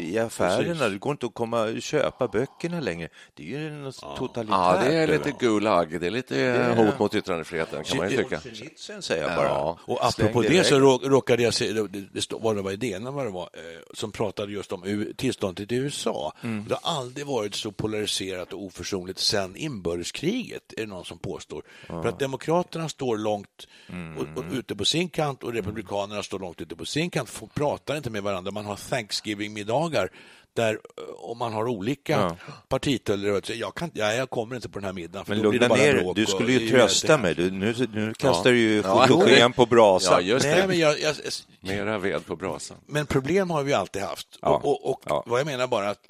i 0.00 0.18
affärerna. 0.18 0.56
precis. 0.74 0.92
Det 0.92 0.98
går 0.98 1.12
inte 1.12 1.26
att 1.26 1.34
komma 1.34 1.62
och 1.62 1.82
köpa 1.82 2.28
böckerna 2.28 2.80
längre. 2.80 3.08
Det 3.34 3.42
är 3.54 3.58
ju 3.60 3.70
något 3.70 4.00
totalitärt. 4.18 4.56
Ja, 4.58 4.80
det 4.84 4.94
är 4.94 5.06
lite 5.06 5.32
gulag. 5.40 6.00
Det 6.00 6.06
är 6.06 6.10
lite 6.10 6.74
hot 6.76 6.98
mot 6.98 7.14
yttrandefriheten, 7.14 7.84
kan 7.84 7.96
man 7.96 8.10
ju 8.10 8.16
tycka. 8.16 8.40
Sen 8.76 9.02
säger 9.02 9.22
jag 9.28 9.36
bara. 9.36 9.46
Ja. 9.48 9.78
Och 9.84 10.04
apropå 10.06 10.42
det 10.42 10.48
det 10.48 10.64
så 10.64 10.78
rå- 10.78 11.08
råkade 11.08 11.42
jag 11.42 11.54
se, 11.54 11.72
det, 11.88 12.00
det 12.12 12.32
vad 12.32 12.56
det 12.56 12.62
var 12.62 12.72
i 12.72 12.76
DN, 12.76 13.14
vad 13.14 13.26
det 13.26 13.30
var, 13.30 13.50
eh, 13.52 13.80
som 13.94 14.12
pratade 14.12 14.52
just 14.52 14.72
om 14.72 15.12
tillståndet 15.16 15.72
i 15.72 15.76
USA. 15.76 16.32
Mm. 16.42 16.64
Det 16.68 16.78
har 16.82 16.98
aldrig 16.98 17.26
varit 17.26 17.54
så 17.54 17.72
polariserat 17.72 18.52
och 18.52 18.62
oförsonligt 18.62 19.18
sedan 19.18 19.56
inbördeskriget, 19.56 20.72
är 20.76 20.80
det 20.80 20.86
någon 20.86 21.04
som 21.04 21.18
påstår. 21.18 21.62
För 21.86 22.08
att 22.08 22.18
Demokraterna 22.18 22.88
står 22.88 23.18
långt 23.18 23.66
Mm. 23.88 24.16
och, 24.18 24.38
och, 24.38 24.44
ute 24.52 24.76
på 24.76 24.84
sin 24.84 25.08
kant 25.08 25.42
och 25.42 25.52
Republikanerna 25.52 26.22
står 26.22 26.38
långt 26.38 26.60
ute 26.60 26.76
på 26.76 26.84
sin 26.84 27.10
kant, 27.10 27.42
pratar 27.54 27.96
inte 27.96 28.10
med 28.10 28.22
varandra. 28.22 28.50
Man 28.50 28.64
har 28.64 28.76
Thanksgiving-middagar 28.76 30.10
där 30.56 30.72
eh, 30.74 31.02
om 31.16 31.38
man 31.38 31.52
har 31.52 31.68
olika 31.68 32.12
Ja. 32.12 32.36
partitillhörigheter, 32.68 33.54
jag, 33.54 33.74
kan, 33.74 33.90
ja, 33.94 34.12
jag 34.12 34.30
kommer 34.30 34.56
inte 34.56 34.68
på 34.68 34.78
den 34.78 34.84
här 34.86 34.92
middagen 34.92 35.24
för 35.24 35.34
Men 35.34 35.42
då 35.42 35.50
blir 35.50 35.60
lugna 35.60 35.74
det 35.74 35.80
bara 35.82 35.92
ner 35.92 36.02
bråk 36.02 36.16
Du 36.16 36.26
skulle 36.26 36.52
ju 36.52 36.68
trösta 36.70 37.18
mig. 37.18 37.34
Du, 37.34 37.50
nu, 37.50 37.74
nu 37.92 38.14
kastar 38.14 38.50
du 38.50 38.58
ju 38.58 38.76
Ja. 38.76 39.06
fotogen 39.06 39.52
på 39.52 39.62
Ja, 39.62 39.66
brasan. 39.66 40.26
just 40.26 40.46
Nej, 40.46 40.66
men 40.66 40.78
jag, 40.78 41.00
jag, 41.00 41.14
Mera 41.60 41.98
ved 41.98 42.26
på 42.26 42.36
brasan. 42.36 42.76
Men 42.86 43.06
problem 43.06 43.50
har 43.50 43.62
vi 43.62 43.72
alltid 43.72 44.02
haft. 44.02 44.38
Ja. 44.42 44.48
Och, 44.48 44.64
och, 44.64 44.90
och 44.90 45.00
Ja. 45.06 45.22
vad 45.26 45.40
jag 45.40 45.46
menar 45.46 45.66
bara 45.66 45.90
att 45.90 46.00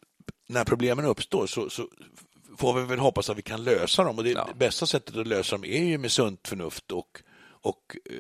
när 0.49 0.65
problemen 0.65 1.05
uppstår 1.05 1.47
så, 1.47 1.71
så 1.71 1.89
får 2.59 2.75
vi 2.75 2.83
väl 2.87 2.99
hoppas 2.99 3.31
att 3.31 3.39
vi 3.39 3.43
kan 3.43 3.65
lösa 3.65 4.05
dem. 4.05 4.19
Och 4.19 4.25
det 4.25 4.39
bästa 4.59 4.87
sättet 4.87 5.17
att 5.17 5.27
lösa 5.27 5.57
dem 5.57 5.65
är 5.65 5.85
ju 5.85 5.99
med 5.99 6.13
sunt 6.13 6.49
förnuft 6.49 6.93
och, 6.93 7.23
och 7.63 7.97
eh, 8.11 8.17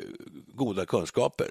goda 0.54 0.86
kunskaper. 0.86 1.48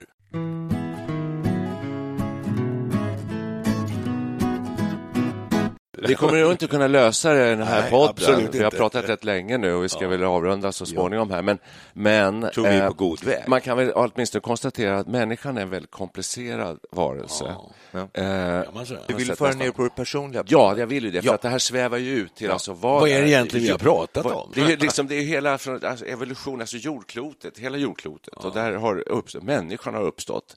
Vi 6.07 6.15
kommer 6.15 6.35
ju 6.37 6.51
inte 6.51 6.67
kunna 6.67 6.87
lösa 6.87 7.33
det 7.33 7.47
i 7.47 7.49
den 7.49 7.61
här 7.67 7.81
Nej, 7.81 7.91
podden. 7.91 8.15
Vi 8.51 8.57
har 8.59 8.65
inte. 8.65 8.77
pratat 8.77 9.09
rätt 9.09 9.23
länge 9.23 9.57
nu 9.57 9.73
och 9.73 9.83
vi 9.83 9.89
ska 9.89 10.07
väl 10.07 10.23
avrunda 10.23 10.71
så 10.71 10.85
småningom 10.85 11.31
här. 11.31 11.41
Men, 11.41 11.57
men 11.93 12.49
Tror 12.53 12.63
vi 12.63 12.69
är 12.69 12.81
eh, 12.81 12.87
på 12.87 12.93
god 12.93 13.23
väg. 13.23 13.43
man 13.47 13.61
kan 13.61 13.77
väl 13.77 13.91
åtminstone 13.91 14.41
konstatera 14.41 14.97
att 14.97 15.07
människan 15.07 15.57
är 15.57 15.61
en 15.61 15.69
väldigt 15.69 15.91
komplicerad 15.91 16.79
varelse. 16.91 17.55
Ja. 17.91 18.07
Eh, 18.13 18.63
man 18.73 18.85
säga. 18.85 18.99
Du 19.07 19.13
vill 19.13 19.35
föra 19.35 19.51
ner 19.53 19.71
på 19.71 19.83
det 19.83 19.89
personliga. 19.95 20.43
Ja, 20.47 20.77
jag 20.77 20.87
vill 20.87 21.03
ju 21.03 21.11
det, 21.11 21.21
för 21.21 21.27
Ja. 21.27 21.35
att 21.35 21.41
det 21.41 21.49
här 21.49 21.59
svävar 21.59 21.97
ju 21.97 22.11
ut 22.15 22.35
till 22.35 22.51
alltså 22.51 22.73
vad, 22.73 22.99
Vad 23.01 23.09
är 23.09 23.21
det 23.21 23.27
egentligen 23.29 23.65
vi 23.65 23.71
har 23.71 23.77
pratat 23.77 24.25
vad- 24.25 24.33
om? 24.33 24.51
Det 24.55 24.61
är, 24.61 24.77
liksom, 24.77 25.07
det 25.07 25.15
är 25.15 25.21
hela 25.21 25.57
från, 25.57 25.85
alltså, 25.85 26.05
evolution, 26.05 26.61
alltså 26.61 26.77
jordklotet, 26.77 27.57
hela 27.57 27.77
jordklotet. 27.77 28.33
Och 28.33 28.53
där 28.53 28.71
har 28.73 29.09
uppstått, 29.09 29.43
människan 29.43 29.93
har 29.93 30.01
uppstått. 30.01 30.55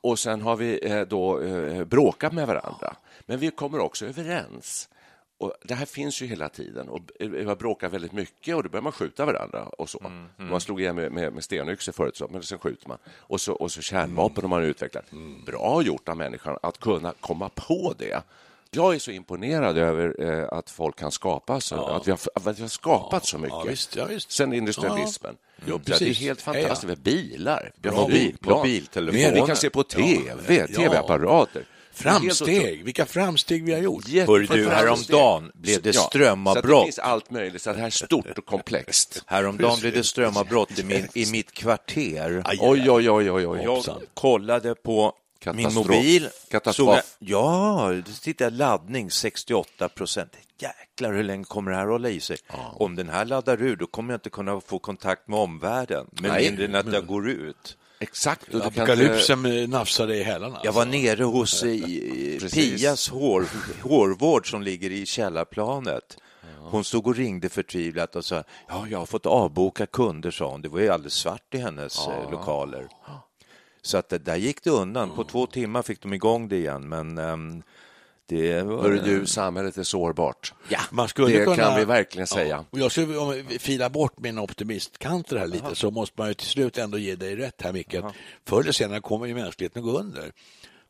Och 0.00 0.18
sen 0.18 0.42
har 0.42 0.56
vi 0.56 0.90
eh, 0.90 1.00
då 1.00 1.40
eh, 1.42 1.84
bråkat 1.84 2.32
med 2.32 2.46
varandra. 2.46 2.94
Men 3.28 3.38
vi 3.38 3.50
kommer 3.50 3.78
också 3.78 4.06
överens. 4.06 4.88
Och 5.40 5.52
det 5.64 5.74
här 5.74 5.86
finns 5.86 6.22
ju 6.22 6.26
hela 6.26 6.48
tiden. 6.48 6.88
Och 6.88 7.00
vi 7.18 7.44
har 7.44 7.56
bråkat 7.56 7.92
väldigt 7.92 8.12
mycket 8.12 8.56
och 8.56 8.62
då 8.62 8.68
börjar 8.68 8.82
man 8.82 8.92
skjuta 8.92 9.24
varandra. 9.26 9.62
och 9.64 9.90
så. 9.90 10.12
Man 10.36 10.60
slog 10.60 10.80
igen 10.80 10.96
med, 10.96 11.12
med, 11.12 11.32
med 11.32 11.44
stenyxor 11.44 11.92
förut, 11.92 12.16
så, 12.16 12.28
men 12.30 12.42
sen 12.42 12.58
skjuter 12.58 12.88
man. 12.88 12.98
Och 13.16 13.40
så, 13.40 13.52
och 13.52 13.72
så 13.72 13.82
kärnvapen 13.82 14.42
har 14.44 14.48
man 14.48 14.62
utvecklat. 14.64 15.04
Bra 15.46 15.82
gjort 15.82 16.08
av 16.08 16.16
människan 16.16 16.58
att 16.62 16.78
kunna 16.80 17.14
komma 17.20 17.48
på 17.54 17.94
det. 17.98 18.22
Jag 18.70 18.94
är 18.94 18.98
så 18.98 19.10
imponerad 19.10 19.78
över 19.78 20.22
eh, 20.22 20.48
att 20.58 20.70
folk 20.70 20.96
kan 20.98 21.12
skapa 21.12 21.60
så, 21.60 21.84
att, 21.86 22.06
vi 22.06 22.10
har, 22.10 22.20
att 22.34 22.58
vi 22.58 22.62
har 22.62 22.68
skapat 22.68 23.26
så 23.26 23.38
mycket. 23.38 23.56
Ja, 23.56 23.64
visst, 23.68 23.96
ja, 23.96 24.04
visst. 24.04 24.30
Sen 24.30 24.52
industrialismen. 24.52 25.36
Ja, 25.66 25.74
att 25.74 25.84
det 25.86 26.00
är 26.02 26.14
helt 26.14 26.46
Ja, 26.46 26.54
ja. 26.54 26.60
fantastiskt. 26.60 26.88
Har 26.88 26.96
bilar, 26.96 27.72
vi 27.76 27.88
har 27.88 28.08
Mobiltelefoner. 28.56 29.32
vi 29.34 29.40
kan 29.46 29.56
se 29.56 29.70
på 29.70 29.82
tv, 29.82 30.32
Ja. 30.48 30.66
tv-apparater. 30.66 31.64
Framsteg, 31.98 32.84
vilka 32.84 33.06
framsteg 33.06 33.64
vi 33.64 33.72
har 33.72 33.80
gjort. 33.80 34.08
Hör 34.08 34.56
du, 34.56 34.68
häromdagen 34.68 35.50
blev 35.54 35.82
det 35.82 35.92
Så 35.92 36.00
att 36.00 36.10
det 36.12 36.18
strömavbrott. 36.18 36.84
finns 36.84 36.98
allt 36.98 37.30
möjligt, 37.30 37.62
så 37.62 37.72
det 37.72 37.78
här 37.78 37.86
är 37.86 37.90
stort 37.90 38.38
och 38.38 38.46
komplext. 38.46 39.22
Häromdagen 39.26 39.80
blev 39.80 39.92
det 39.92 40.04
strömavbrott 40.04 40.78
i, 40.78 40.82
min, 40.84 41.08
i 41.14 41.30
mitt 41.30 41.52
kvarter. 41.52 42.42
Aj, 42.44 42.58
Oj, 42.60 42.90
oj, 42.90 43.10
oj, 43.10 43.30
oj, 43.30 43.46
oj. 43.46 43.60
Jag 43.62 43.84
kollade 44.14 44.74
på 44.74 45.12
min 45.44 45.56
Katastrof. 45.64 45.86
mobil. 45.86 46.28
Katastrof. 46.50 46.86
Såg 46.88 46.96
jag- 46.96 47.02
Ja, 47.18 47.92
då 48.06 48.12
tittade 48.22 48.50
laddning 48.56 49.10
68 49.10 49.88
procent. 49.88 50.32
Jäklar, 50.60 51.12
hur 51.12 51.22
länge 51.24 51.44
kommer 51.44 51.70
det 51.70 51.76
här 51.76 51.86
hålla 51.86 52.08
i 52.08 52.20
sig? 52.20 52.36
Om 52.74 52.96
den 52.96 53.08
här 53.08 53.24
laddar 53.24 53.62
ur, 53.62 53.76
då 53.76 53.86
kommer 53.86 54.12
jag 54.12 54.16
inte 54.16 54.30
kunna 54.30 54.60
få 54.60 54.78
kontakt 54.78 55.28
med 55.28 55.38
omvärlden. 55.38 56.06
Med 56.12 56.40
mindre 56.42 56.64
än 56.64 56.74
att 56.74 56.92
jag 56.92 57.06
går 57.06 57.28
ut. 57.30 57.76
Exakt. 58.00 58.42
Och 58.42 58.50
du 58.52 58.58
kan 58.60 58.68
inte... 58.68 58.82
Apokalypsen 58.82 59.46
eh, 59.46 59.68
nafsade 59.68 60.16
i 60.16 60.22
hälarna. 60.22 60.60
Jag 60.64 60.72
var 60.72 60.86
nere 60.86 61.24
hos 61.24 61.62
eh. 61.62 62.48
Pias 62.52 63.08
hår, 63.08 63.46
hårvård 63.82 64.50
som 64.50 64.62
ligger 64.62 64.90
i 64.90 65.06
källarplanet. 65.06 66.16
Hon 66.70 66.84
stod 66.84 67.06
och 67.06 67.16
ringde 67.16 67.48
förtvivlat 67.48 68.16
och 68.16 68.24
sa 68.24 68.44
ja, 68.68 68.86
jag 68.90 68.98
har 68.98 69.06
fått 69.06 69.26
avboka 69.26 69.86
kunder, 69.86 70.30
sa 70.30 70.50
hon. 70.50 70.62
Det 70.62 70.68
var 70.68 70.80
ju 70.80 70.88
alldeles 70.88 71.14
svart 71.14 71.54
i 71.54 71.58
hennes 71.58 72.08
eh, 72.08 72.30
lokaler. 72.30 72.88
Så 73.82 73.98
att 73.98 74.08
det, 74.08 74.18
där 74.18 74.36
gick 74.36 74.64
det 74.64 74.70
undan. 74.70 75.10
På 75.10 75.24
två 75.24 75.46
timmar 75.46 75.82
fick 75.82 76.02
de 76.02 76.12
igång 76.12 76.48
det 76.48 76.56
igen, 76.56 76.88
men 76.88 77.18
ehm, 77.18 77.62
det 78.28 78.62
var... 78.62 78.82
Hörru 78.82 79.00
du, 79.04 79.26
samhället 79.26 79.76
är 79.76 79.82
sårbart. 79.82 80.54
Ja, 80.68 80.78
Man 80.90 81.08
skulle 81.08 81.38
det 81.38 81.44
kunna, 81.44 81.56
kan 81.56 81.78
vi 81.78 81.84
verkligen 81.84 82.26
säga. 82.26 82.56
Ja. 82.56 82.64
Och 82.70 82.78
jag 82.78 82.92
skulle, 82.92 83.18
om 83.18 83.42
vi 83.48 83.58
filar 83.58 83.90
bort 83.90 84.18
min 84.18 84.38
optimistkant 84.38 85.28
det 85.28 85.38
här 85.38 85.46
lite 85.46 85.74
så 85.74 85.90
måste 85.90 86.14
man 86.20 86.28
ju 86.28 86.34
till 86.34 86.46
slut 86.46 86.78
ändå 86.78 86.98
ge 86.98 87.16
dig 87.16 87.36
rätt 87.36 87.62
här 87.62 87.72
Micke. 87.72 87.96
Förr 88.46 88.60
eller 88.60 88.72
senare 88.72 89.00
kommer 89.00 89.26
ju 89.26 89.34
mänskligheten 89.34 89.80
att 89.80 89.92
gå 89.92 89.98
under. 89.98 90.32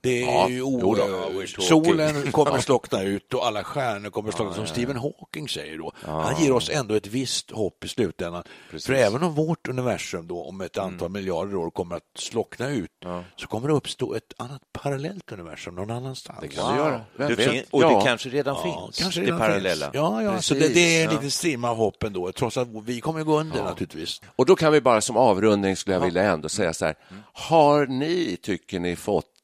Det 0.00 0.22
är 0.22 0.26
Ja, 0.26 0.48
ju 0.48 0.56
jo 0.58 0.94
då. 0.94 1.02
o- 1.02 1.62
solen 1.62 2.32
kommer 2.32 2.50
att 2.50 2.64
slockna 2.64 3.02
ut 3.02 3.34
och 3.34 3.46
alla 3.46 3.64
stjärnor 3.64 4.10
kommer 4.10 4.28
att 4.28 4.34
slockna, 4.36 4.54
som 4.54 4.66
Stephen 4.66 4.96
Hawking 4.96 5.48
säger 5.48 5.78
då. 5.78 5.92
Han 6.04 6.42
ger 6.42 6.52
oss 6.52 6.70
ändå 6.70 6.94
ett 6.94 7.06
visst 7.06 7.50
hopp 7.50 7.84
i 7.84 7.88
slutändan. 7.88 8.42
För 8.80 8.92
även 8.92 9.22
om 9.22 9.34
vårt 9.34 9.68
universum 9.68 10.28
då 10.28 10.42
om 10.44 10.60
ett 10.60 10.78
antal 10.78 11.10
miljarder 11.10 11.56
år 11.56 11.70
kommer 11.70 11.96
att 11.96 12.02
slockna 12.18 12.68
ut 12.68 12.90
så 13.36 13.46
kommer 13.46 13.68
det 13.68 13.74
uppstå 13.74 14.14
ett 14.14 14.32
annat 14.36 14.62
parallellt 14.72 15.32
universum 15.32 15.74
någon 15.74 15.90
annanstans. 15.90 16.38
Det 16.42 16.48
kan 16.48 16.72
det 16.72 16.78
göra. 16.78 17.00
Vem 17.16 17.28
det 17.28 17.36
fin- 17.36 17.64
och 17.70 17.82
Ja. 17.82 17.98
det 17.98 18.04
kanske 18.04 18.28
redan 18.28 18.54
Ja, 18.54 18.62
finns, 18.62 18.98
kanske 18.98 19.20
det 19.20 19.26
redan 19.26 19.38
parallella. 19.38 19.84
Finns. 19.86 19.94
Ja, 19.94 20.22
ja. 20.22 20.42
så 20.42 20.54
det, 20.54 20.60
Precis, 20.60 20.74
det 20.74 20.96
är 20.96 20.98
en 21.04 21.04
ja. 21.04 21.16
liten 21.16 21.30
strimma 21.30 21.70
av 21.70 21.76
hopp 21.76 22.02
ändå, 22.02 22.32
trots 22.32 22.56
att 22.56 22.68
vi 22.84 23.00
kommer 23.00 23.20
att 23.20 23.26
gå 23.26 23.40
under 23.40 23.62
naturligtvis. 23.62 24.20
Och 24.36 24.46
då 24.46 24.56
kan 24.56 24.72
vi 24.72 24.80
bara 24.80 25.00
som 25.00 25.16
avrundning 25.16 25.76
skulle 25.76 25.96
jag 25.96 26.00
vilja 26.04 26.22
ändå 26.22 26.48
säga 26.48 26.72
så 26.74 26.84
här. 26.84 26.94
Har 27.32 27.86
ni, 27.86 28.36
tycker 28.42 28.80
ni, 28.80 28.96
fått 28.96 29.24
det 29.24 29.37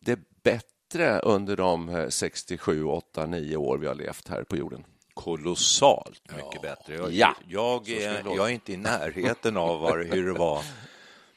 bättre 0.98 1.18
under 1.20 1.56
de 1.56 1.88
eh, 1.88 2.08
67, 2.08 2.84
8, 2.84 3.26
9 3.26 3.56
år 3.56 3.78
vi 3.78 3.86
har 3.86 3.94
levt 3.94 4.28
här 4.28 4.42
på 4.42 4.56
jorden? 4.56 4.84
Kolossalt 5.14 6.22
mycket 6.36 6.62
bättre. 6.62 6.94
Jag, 6.94 7.12
Ja. 7.12 7.34
jag, 7.48 7.88
är, 7.88 8.22
jag 8.36 8.48
är 8.48 8.52
inte 8.52 8.72
i 8.72 8.76
närheten 8.76 9.56
av 9.56 9.80
var, 9.80 10.08
hur 10.12 10.26
det 10.26 10.38
var 10.38 10.62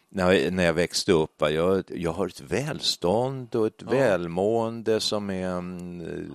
när 0.09 0.31
jag, 0.31 0.53
när 0.53 0.63
jag 0.63 0.73
växte 0.73 1.11
upp. 1.11 1.35
Jag, 1.39 1.83
jag 1.87 2.11
har 2.13 2.27
ett 2.27 2.41
välstånd 2.41 3.55
och 3.55 3.67
ett 3.67 3.81
välmående 3.81 4.99
som 4.99 5.29
är 5.29 5.57
mm, 5.57 6.31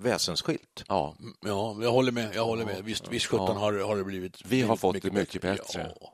väsensskilt. 0.00 0.84
Ja, 0.88 1.14
Ja, 1.40 1.76
jag 1.80 1.92
håller 1.92 2.12
med. 2.12 2.34
Jag 2.34 2.44
håller 2.44 2.64
med. 2.64 2.84
Visst, 2.84 3.08
visst 3.08 3.26
sjutton 3.26 3.56
har, 3.56 3.72
har 3.72 3.96
det 3.96 4.04
blivit 4.04 4.46
Vi 4.46 4.62
har 4.62 4.76
fått 4.76 5.02
det 5.02 5.12
mycket 5.12 5.42
bättre. 5.42 5.92
Ja. 6.00 6.12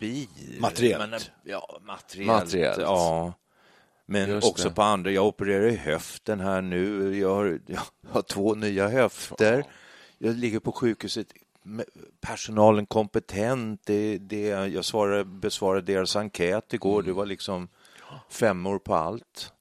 Bil. 0.00 0.28
Materiellt. 0.60 1.10
Men, 1.10 1.20
ja, 1.44 1.80
materiellt. 1.82 2.42
Materiellt. 2.42 2.78
Ja. 2.80 3.32
Men 4.12 4.28
Just 4.28 4.46
också 4.48 4.68
det. 4.68 4.74
på 4.74 4.82
andra. 4.82 5.10
Jag 5.10 5.26
opererar 5.26 5.66
i 5.68 5.76
höften 5.76 6.40
här 6.40 6.62
nu. 6.62 7.18
Jag 7.18 7.34
har, 7.34 7.60
jag 7.66 7.80
har 8.10 8.22
två 8.22 8.54
nya 8.54 8.88
höfter. 8.88 9.64
Jag 10.18 10.36
ligger 10.36 10.58
på 10.60 10.72
sjukhuset. 10.72 11.26
Personalen 12.20 12.86
kompetent. 12.86 13.80
Det, 13.84 14.18
det, 14.18 14.46
jag 14.48 14.84
svarade, 14.84 15.24
besvarade 15.24 15.92
deras 15.92 16.16
enkät 16.16 16.74
igår. 16.74 16.94
Mm. 17.00 17.06
Det 17.06 17.12
var 17.12 17.26
liksom 17.26 17.68
femmor 18.30 18.78
på 18.78 18.94
allt. 18.94 19.52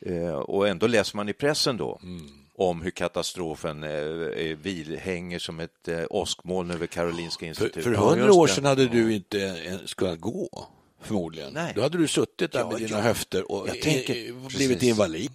Eh, 0.00 0.32
och 0.34 0.68
ändå 0.68 0.86
läser 0.86 1.16
man 1.16 1.28
i 1.28 1.32
pressen 1.32 1.76
då 1.76 1.98
Mm. 2.02 2.22
om 2.54 2.82
hur 2.82 2.90
katastrofen 2.90 3.82
eh, 3.84 3.90
eh, 3.90 4.56
vil, 4.56 4.98
hänger 4.98 5.38
som 5.38 5.60
ett 5.60 5.88
eh, 5.88 6.02
åskmoln 6.10 6.70
över 6.70 6.86
Karolinska 6.86 7.46
institutet. 7.46 7.84
för 7.84 7.94
hundra 7.94 8.32
år 8.32 8.46
sedan 8.46 8.64
hade 8.64 8.86
du 8.88 9.14
inte 9.14 9.38
ens 9.38 9.94
kunnat 9.94 10.20
gå. 10.20 10.68
Förmodligen. 11.02 11.52
Nej. 11.52 11.72
Då 11.76 11.82
hade 11.82 11.98
du 11.98 12.08
suttit 12.08 12.52
där 12.52 12.60
Ja, 12.60 12.68
med 12.70 12.78
dina 12.78 12.96
ja. 12.96 13.02
höfter 13.02 13.52
och 13.52 13.68
Jag 13.68 13.80
tänker- 13.82 14.48
blivit 14.48 14.78
precis. 14.78 14.82
invalid. 14.90 15.30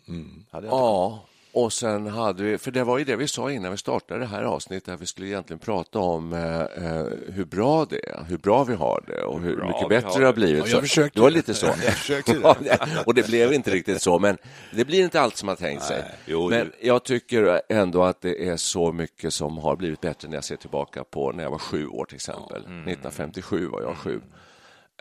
Hade 0.51 0.67
jag 0.67 0.73
Ja, 0.73 1.23
och 1.51 1.73
sen 1.73 2.08
hade 2.08 2.43
vi, 2.43 2.58
för 2.58 2.71
det 2.71 2.84
var 2.84 2.97
ju 2.97 3.03
det 3.03 3.15
vi 3.15 3.27
sa 3.27 3.51
innan 3.51 3.71
vi 3.71 3.77
startade 3.77 4.19
det 4.19 4.25
här 4.25 4.43
avsnittet, 4.43 4.93
att 4.93 5.01
vi 5.01 5.06
skulle 5.06 5.27
egentligen 5.27 5.60
prata 5.60 5.99
om 5.99 6.34
eh, 6.34 6.62
eh, 6.62 7.06
hur 7.27 7.45
bra 7.45 7.86
det 7.86 8.10
är, 8.10 8.23
hur 8.23 8.38
bra 8.38 8.63
vi 8.63 8.73
har 8.75 9.03
det 9.08 9.21
och 9.23 9.41
hur, 9.41 9.56
bra 9.56 9.67
mycket 9.67 9.89
bättre 9.89 10.08
har 10.08 10.19
det 10.19 10.25
har 10.25 10.34
det. 10.34 10.39
blivit. 10.39 10.58
Ja, 10.58 10.67
jag 10.69 10.75
Så 10.75 10.82
försökte. 10.82 11.19
det 11.19 11.23
var 11.23 11.30
lite 11.32 11.53
så. 11.53 11.65
Jag 11.84 11.93
försökte 11.93 12.34
det. 12.60 12.80
Och 13.06 13.13
det 13.13 13.27
blev 13.27 13.53
inte 13.53 13.71
riktigt 13.71 14.01
så, 14.01 14.19
men 14.19 14.38
det 14.75 14.86
blir 14.86 15.03
inte 15.03 15.21
allt 15.21 15.38
som 15.38 15.45
man 15.45 15.56
tänkt 15.56 15.84
sig. 15.84 16.03
Jo, 16.25 16.49
men 16.49 16.71
jag 16.82 17.03
tycker 17.03 17.62
ändå 17.69 18.03
att 18.03 18.21
det 18.21 18.47
är 18.49 18.58
så 18.58 18.91
mycket 18.91 19.34
som 19.34 19.58
har 19.58 19.75
blivit 19.75 20.01
bättre 20.01 20.27
när 20.27 20.38
jag 20.38 20.43
ser 20.43 20.56
tillbaka 20.56 21.03
på 21.03 21.32
när 21.32 21.43
jag 21.43 21.51
var 21.51 21.58
sju 21.60 21.88
år 21.88 22.06
till 22.06 22.15
exempel. 22.15 22.62
1957 22.62 23.67
var 23.67 23.82
jag 23.82 23.97
sju. 23.97 24.21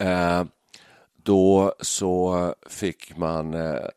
Eh, 0.01 0.45
då 1.27 1.75
så 1.81 2.55
fick 2.67 3.17
man 3.17 3.55
eh, 3.55 3.89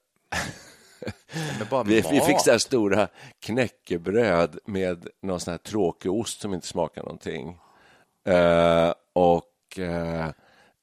Men 1.59 1.67
bara 1.69 1.83
vi, 1.83 2.01
vi 2.11 2.21
fick 2.21 2.39
så 2.39 2.51
här 2.51 2.57
stora 2.57 3.07
knäckebröd 3.39 4.59
med 4.65 5.07
någon 5.21 5.39
sån 5.39 5.51
här 5.51 5.57
tråkig 5.57 6.11
ost 6.11 6.41
som 6.41 6.53
inte 6.53 6.67
smakar 6.67 7.03
någonting. 7.03 7.57
Eh, 8.27 8.93
och 9.13 9.79
eh, 9.79 10.29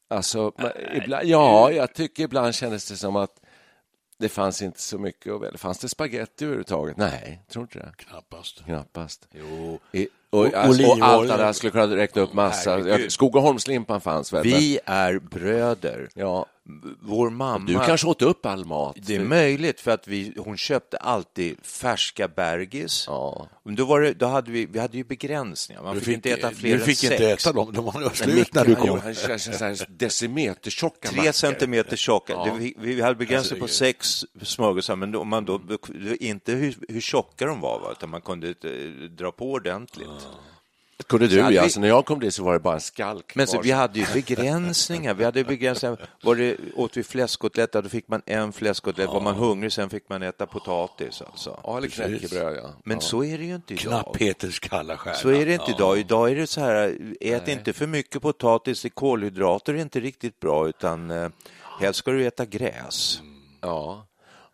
alltså, 0.09 0.52
man, 0.59 0.70
ibland, 0.94 1.26
ja, 1.26 1.70
jag 1.70 1.94
tycker 1.94 2.22
ibland 2.22 2.54
kändes 2.54 2.88
det 2.88 2.96
som 2.96 3.16
att 3.16 3.40
det 4.18 4.28
fanns 4.28 4.62
inte 4.62 4.80
så 4.80 4.98
mycket 4.98 5.32
att 5.32 5.40
välja. 5.40 5.59
Fanns 5.59 5.78
det 5.78 5.88
spaghetti 5.88 6.44
överhuvudtaget? 6.44 6.96
Nej, 6.96 7.42
tror 7.48 7.62
inte 7.62 7.78
det. 7.78 7.92
Knappast. 7.96 8.64
Knappast. 8.64 9.28
Jo. 9.32 9.78
I, 9.92 10.09
och, 10.38 10.55
alltså, 10.55 10.87
och 10.87 10.99
allt 11.01 11.29
det 11.29 11.37
där 11.37 11.53
skulle 11.53 11.70
kunna 11.70 11.96
räkna 11.96 12.22
upp 12.22 12.33
massa. 12.33 12.70
Herregud. 12.70 13.12
Skog 13.12 13.37
och 13.37 13.42
Holmslimpan 13.42 14.01
fanns 14.01 14.33
väl? 14.33 14.42
Vi 14.42 14.79
är 14.85 15.18
bröder. 15.18 16.09
ja. 16.14 16.46
Vår 17.01 17.31
mamma... 17.31 17.66
Du 17.66 17.79
kanske 17.87 18.07
åt 18.07 18.22
upp 18.22 18.46
all 18.46 18.64
mat? 18.64 18.96
Det 19.07 19.16
är 19.16 19.20
möjligt, 19.20 19.81
för 19.81 19.90
att 19.90 20.09
vi, 20.09 20.33
hon 20.38 20.57
köpte 20.57 20.96
alltid 20.96 21.57
färska 21.62 22.29
bergis. 22.29 23.05
Ja. 23.07 23.49
Men 23.62 23.75
Då 23.75 23.85
var 23.85 24.01
det, 24.01 24.12
då 24.12 24.27
hade 24.27 24.51
vi, 24.51 24.66
vi 24.66 24.79
hade 24.79 24.96
ju 24.96 25.05
begränsningar. 25.05 25.83
Man 25.83 25.94
Du 25.94 26.01
fick, 26.01 26.14
inte 26.14 26.31
äta 26.31 26.51
fler 26.51 26.72
du 26.72 26.79
fick 26.85 27.05
än 27.05 27.12
inte 27.12 27.25
sex. 27.25 27.46
äta 27.46 27.53
dem, 27.53 27.72
de 27.72 27.85
var 27.85 28.14
slut 28.14 28.55
när 28.55 28.64
du 28.64 28.75
kom. 28.75 29.01
decimetertjocka 29.88 31.09
Tre 31.09 31.33
centimeter 31.33 31.96
tjocka. 31.96 32.33
Ja. 32.33 32.44
Det, 32.44 32.59
vi, 32.59 32.75
vi 32.94 33.01
hade 33.03 33.14
begränsning 33.14 33.61
på 33.61 33.68
sex 33.68 34.25
smörgåsar, 34.42 34.96
men 34.96 35.12
då, 35.12 35.25
man 35.25 35.44
då, 35.44 35.61
inte 36.20 36.53
hur, 36.53 36.77
hur 36.88 37.01
tjocka 37.01 37.46
de 37.46 37.61
var, 37.61 37.81
va? 37.81 37.88
utan 37.92 38.11
man 38.11 38.20
kunde 38.20 38.49
eh, 38.49 39.11
dra 39.11 39.33
på 39.33 39.53
ordentligt. 39.53 40.26
Kunde 41.09 41.27
du, 41.29 41.37
ja. 41.37 41.49
vi- 41.49 41.59
Alltså, 41.59 41.81
när 41.81 41.89
jag 41.89 42.07
kom 42.07 42.21
dit 42.21 42.35
så 42.35 42.43
var 42.45 42.53
det 42.53 42.59
bara 42.59 42.75
en 42.75 42.81
skalk 42.81 43.35
Men 43.35 43.47
så, 43.47 43.61
vi 43.61 43.71
hade 43.71 43.99
ju 44.01 44.07
begränsningar. 44.15 45.15
Vi 45.15 45.25
hade 45.25 45.45
begränsningar. 45.45 45.99
Var 46.23 46.37
det, 46.37 46.57
åt 46.75 46.97
vi 46.97 47.03
fläskkotlett, 47.03 47.73
då 47.73 47.83
fick 47.83 48.09
man 48.09 48.23
en 48.27 48.53
fläskkotlett. 48.53 49.09
Var 49.09 49.21
man 49.21 49.35
hungrig 49.35 49.73
sen 49.73 49.91
fick 49.91 50.09
man 50.09 50.23
äta 50.23 50.47
potatis. 50.47 51.23
Alltså. 51.23 51.61
Ja, 51.65 51.79
eller 51.79 51.89
knäckebröd, 51.89 52.57
ja. 52.57 52.71
Men 52.85 52.97
ja. 52.97 53.01
så 53.01 53.25
är 53.25 53.39
det 53.39 53.45
ju 53.45 53.55
inte 53.55 53.75
idag. 53.75 53.83
Knapphetens 53.83 54.59
kalla 54.59 54.97
stjärna. 54.97 55.17
Så 55.17 55.29
är 55.29 55.47
det 55.47 55.53
inte 55.53 55.71
idag. 55.71 55.99
Idag 55.99 56.31
är 56.31 56.37
det 56.37 56.47
så 56.47 56.61
här, 56.61 56.99
ät 57.21 57.49
inte 57.49 57.73
för 57.73 57.87
mycket 57.87 58.23
potatis, 58.23 58.87
kolhydrater 58.95 59.75
är 59.75 59.79
inte 59.79 60.01
riktigt 60.01 60.41
bra, 60.41 60.69
utan 60.69 61.11
eh, 61.11 61.29
helst 61.81 61.99
ska 61.99 62.11
du 62.11 62.27
äta 62.27 62.45
gräs. 62.45 63.21
ja. 63.61 64.07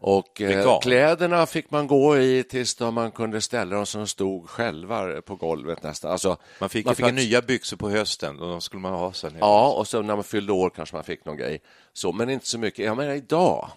Och 0.03 0.41
eh, 0.41 0.79
kläderna 0.81 1.47
fick 1.47 1.71
man 1.71 1.87
gå 1.87 2.19
i 2.19 2.45
tills 2.45 2.75
då 2.75 2.91
man 2.91 3.11
kunde 3.11 3.41
ställa 3.41 3.77
dem 3.77 3.87
som 3.87 4.07
stod 4.07 4.49
själva 4.51 5.23
på 5.23 5.37
golvet 5.37 5.83
nästan. 5.83 6.13
Alltså, 6.13 6.37
Man 6.61 6.69
fick 6.69 6.85
man 6.85 6.93
ett 6.93 7.01
par 7.01 7.07
fick- 7.07 7.15
nya 7.15 7.43
byxor 7.43 7.77
på 7.77 7.91
hösten 7.91 8.41
och 8.41 8.49
de 8.49 8.61
skulle 8.61 8.81
man 8.83 8.93
ha 8.93 9.13
sen. 9.13 9.37
Ja, 9.41 9.73
och 9.73 9.89
så 9.89 10.03
när 10.03 10.15
man 10.15 10.25
fyllde 10.25 10.53
år 10.53 10.71
kanske 10.71 10.97
man 10.97 11.05
fick 11.05 11.25
någon 11.25 11.37
grej. 11.37 11.61
Så, 11.93 12.13
men 12.13 12.31
inte 12.31 12.47
så 12.47 12.59
mycket. 12.59 12.85
Jag 12.87 12.97
menar 12.97 13.13
idag 13.15 13.69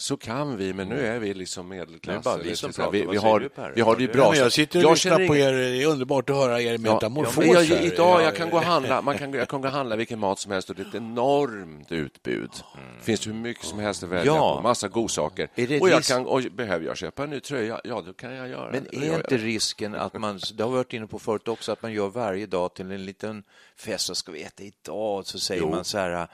så 0.00 0.16
kan 0.16 0.56
vi, 0.56 0.72
men 0.72 0.88
nu 0.88 1.06
är 1.06 1.18
vi 1.18 1.34
liksom 1.34 1.68
medelklass. 1.68 2.24
Det 2.24 2.30
är 2.30 2.34
bara 2.34 2.42
vi 2.42 2.56
som 2.56 2.72
pratar. 2.72 2.92
vi, 2.92 3.06
vi, 3.10 3.16
har, 3.16 3.40
du, 3.40 3.50
vi 3.74 3.80
har 3.80 3.96
det 3.96 4.12
bra. 4.12 4.22
Ja, 4.24 4.30
men 4.30 4.38
jag 4.38 4.52
sitter 4.52 4.78
och 4.78 4.84
Jag 4.84 4.90
lyssnar 4.90 5.26
på 5.26 5.36
er. 5.36 5.52
Det 5.52 5.82
är 5.82 5.86
underbart 5.86 6.30
att 6.30 6.36
höra 6.36 6.60
er 6.60 6.78
metamorfos. 6.78 7.44
Ja, 7.46 7.52
men 7.52 7.66
jag, 7.68 7.84
idag 7.84 8.20
Ja, 8.20 8.22
jag 8.22 8.36
kan 8.36 8.50
gå 8.50 8.56
och 8.56 8.62
handla, 8.62 9.02
man 9.02 9.18
kan, 9.18 9.32
jag 9.32 9.48
kan 9.48 9.60
gå 9.60 9.68
och 9.68 9.74
handla 9.74 9.96
vilken 9.96 10.18
mat 10.18 10.38
som 10.38 10.52
helst 10.52 10.70
och 10.70 10.76
det 10.76 10.82
är 10.82 10.86
ett 10.86 10.94
enormt 10.94 11.92
utbud. 11.92 12.50
Det 12.98 13.04
finns 13.04 13.26
hur 13.26 13.32
mycket 13.32 13.64
som 13.64 13.78
helst 13.78 14.02
att 14.02 14.08
välja 14.08 14.32
Ja. 14.32 14.56
på, 14.56 14.62
massa 14.62 14.88
godsaker. 14.88 15.48
Är 15.54 15.82
Och 15.82 15.88
jag 15.90 16.02
kan, 16.02 16.26
och 16.26 16.42
behöver 16.52 16.86
jag 16.86 16.96
köpa 16.96 17.24
en 17.24 17.30
ny 17.30 17.40
tröja, 17.40 17.80
ja 17.84 18.02
då 18.06 18.12
kan 18.12 18.34
jag 18.34 18.48
göra 18.48 18.70
Men 18.72 18.86
det. 18.90 18.96
är 18.96 19.06
Jag 19.06 19.16
inte 19.16 19.36
risken 19.36 19.94
att 19.94 20.14
man, 20.14 20.40
det 20.54 20.62
har 20.62 20.70
vi 20.70 20.76
varit 20.76 20.92
inne 20.92 21.06
på 21.06 21.18
förut 21.18 21.48
också, 21.48 21.72
att 21.72 21.82
man 21.82 21.92
gör 21.92 22.08
varje 22.08 22.46
dag 22.46 22.74
till 22.74 22.90
en 22.90 23.04
liten 23.04 23.42
fest, 23.76 24.08
vad 24.08 24.16
ska 24.16 24.32
vi 24.32 24.42
äta 24.42 24.62
idag? 24.62 25.26
Så 25.26 25.38
säger 25.38 25.66
man 25.66 25.84
så 25.84 25.98
här, 25.98 26.28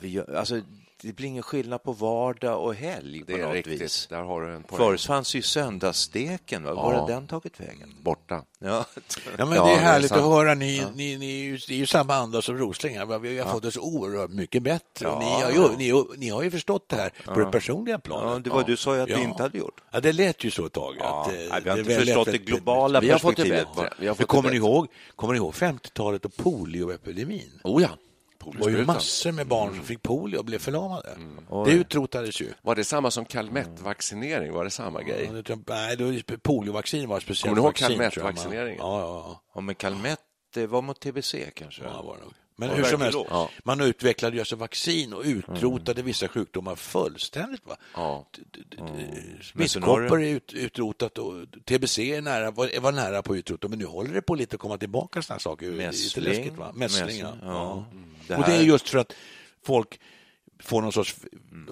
gör, 0.00 0.34
alltså, 0.34 0.60
det 1.02 1.12
blir 1.12 1.28
ingen 1.28 1.42
skillnad 1.42 1.82
på 1.82 1.92
vardag 1.92 2.62
och 2.64 2.74
helg 2.74 3.20
på 3.20 3.26
Det 3.32 3.40
är 3.40 3.44
något 3.46 3.54
riktigt, 3.54 3.80
vis. 3.80 4.06
där 4.10 4.22
har 4.22 4.40
du 4.42 4.54
en 4.54 4.62
poäng. 4.62 4.78
Förut 4.78 5.00
fanns 5.02 5.34
ju 5.34 5.42
söndagssteken, 5.42 6.64
va? 6.64 6.74
var 6.74 6.92
Ja. 6.94 7.00
har 7.00 7.08
den 7.08 7.26
tagit 7.26 7.60
vägen? 7.60 7.94
Borta. 8.02 8.42
Ja. 8.58 8.84
Ja, 9.38 9.46
men 9.46 9.56
Ja, 9.56 9.64
det 9.64 9.70
det 9.70 9.74
är 9.74 9.78
är 9.78 9.82
härligt 9.82 10.08
sant. 10.08 10.22
att 10.22 10.28
höra. 10.28 10.54
Ni, 10.54 10.86
ni, 10.94 11.16
ni, 11.18 11.40
är 11.40 11.44
ju, 11.44 11.56
det 11.68 11.74
är 11.74 11.78
ju 11.78 11.86
samma 11.86 12.14
anda 12.14 12.42
som 12.42 12.58
Rosling. 12.58 13.20
Vi 13.22 13.38
har 13.38 13.52
fått 13.52 13.62
det 13.62 13.70
så 13.70 13.80
oerhört 13.80 14.30
mycket 14.30 14.62
bättre. 14.62 15.18
Ni, 15.18 15.24
har 15.24 15.50
ju, 15.50 15.76
ni, 15.76 16.04
ni 16.16 16.28
har 16.28 16.42
ju 16.42 16.50
förstått 16.50 16.88
det 16.88 16.96
här 16.96 17.12
på 17.24 17.40
det 17.40 17.46
personliga 17.46 17.98
planet. 17.98 18.32
Ja, 18.32 18.38
det 18.38 18.50
var 18.50 18.64
du 18.64 18.76
sa 18.76 18.96
ju 18.96 19.02
att 19.02 19.08
Ja. 19.08 19.16
vi 19.16 19.22
inte 19.22 19.42
hade 19.42 19.58
gjort. 19.58 19.80
Ja, 19.92 20.00
det 20.00 20.12
lät 20.12 20.44
ju 20.44 20.50
så 20.50 20.66
ett 20.66 20.72
tag. 20.72 20.96
Ja, 20.98 21.22
att, 21.22 21.28
eh, 21.28 21.34
nej, 21.34 21.46
vi 21.48 21.52
har 21.52 21.60
det 21.60 21.70
är 21.70 21.78
inte 21.78 21.94
förstått 21.94 22.26
det 22.32 22.38
globala 22.38 23.00
Vi 23.00 23.10
har 23.10 23.18
fått 23.18 23.36
det 23.36 23.42
perspektivet. 23.42 23.76
bättre. 23.76 23.94
Vi 23.98 24.06
har 24.06 24.14
fått 24.14 24.26
kommer, 24.26 24.48
det 24.48 24.54
ni 24.54 24.60
bättre. 24.60 24.70
ihåg, 24.72 24.86
kommer 25.16 25.32
ni 25.34 25.36
ihåg 25.38 25.54
50-talet 25.54 26.24
och 26.24 26.36
polioepidemin? 26.36 27.60
Oh 27.64 27.82
ja. 27.82 27.88
Det 28.52 28.58
var 28.58 28.68
ju 28.68 28.84
massor 28.84 29.32
med 29.32 29.46
barn 29.46 29.74
som 29.74 29.84
fick 29.84 30.02
polio 30.02 30.38
och 30.38 30.44
blev 30.44 30.58
förlamade. 30.58 31.16
Oj. 31.48 31.70
Det 31.70 31.76
utrotades 31.76 32.40
ju. 32.40 32.52
Var 32.62 32.74
det 32.74 32.84
samma 32.84 33.10
som 33.10 33.24
Calmette-vaccinering? 33.24 34.52
Var 34.52 34.64
det 34.64 34.70
samma 34.70 35.02
grej? 35.02 35.30
Ja, 35.32 35.42
det 35.42 35.58
Nej, 35.68 35.96
då- 35.96 36.36
poliovaccin 36.42 37.08
var 37.08 37.16
ett 37.16 37.22
speciellt 37.22 37.56
Kommer 37.56 37.62
ni 37.62 37.66
ihåg 37.66 37.76
Calmette-vaccineringen? 37.76 38.78
Ja, 38.78 39.00
ja, 39.00 39.24
ja. 39.28 39.42
Ja, 39.54 39.60
men 39.60 39.74
Calmette 39.74 40.22
det 40.54 40.66
var 40.66 40.82
mot 40.82 41.00
tbc 41.00 41.34
kanske? 41.54 41.82
Ja, 41.84 42.02
var 42.02 42.16
det 42.16 42.22
nog. 42.22 42.32
Men 42.56 42.70
hur 42.70 42.84
som 42.84 43.00
helst. 43.00 43.18
Ja. 43.30 43.50
man 43.64 43.80
utvecklade 43.80 44.36
ju 44.36 44.40
alltså 44.40 44.56
vaccin 44.56 45.12
och 45.12 45.22
utrotade 45.24 46.02
vissa 46.02 46.28
sjukdomar 46.28 46.76
fullständigt. 46.76 47.66
Va? 47.66 47.76
Ja. 47.94 48.26
Har 48.78 49.42
Smittkoppor 49.42 50.22
är 50.22 50.28
ut, 50.28 50.52
utrotat 50.52 51.18
och 51.18 51.32
TBC 51.64 51.98
är 51.98 52.20
nära, 52.22 52.50
var, 52.50 52.80
var 52.80 52.92
nära 52.92 53.22
på 53.22 53.32
att 53.32 53.36
utrota, 53.38 53.68
men 53.68 53.78
nu 53.78 53.84
håller 53.84 54.14
det 54.14 54.22
på 54.22 54.34
lite 54.34 54.56
att 54.56 54.60
komma 54.60 54.78
tillbaka 54.78 55.22
sådana 55.22 55.40
saker. 55.40 55.66
Lite 55.70 55.86
Mässling. 55.86 56.24
läskigt, 56.24 56.52
va? 56.56 56.72
Mässling. 56.74 57.06
Mässling, 57.06 57.22
ja. 57.22 57.36
Ja. 57.42 57.84
Det 58.28 58.34
Och 58.36 58.42
det 58.44 58.52
är 58.52 58.56
här- 58.56 58.62
just 58.64 58.88
för 58.88 58.98
att 58.98 59.12
folk 59.66 60.00
får 60.64 60.82
någon 60.82 60.92
sorts, 60.92 61.16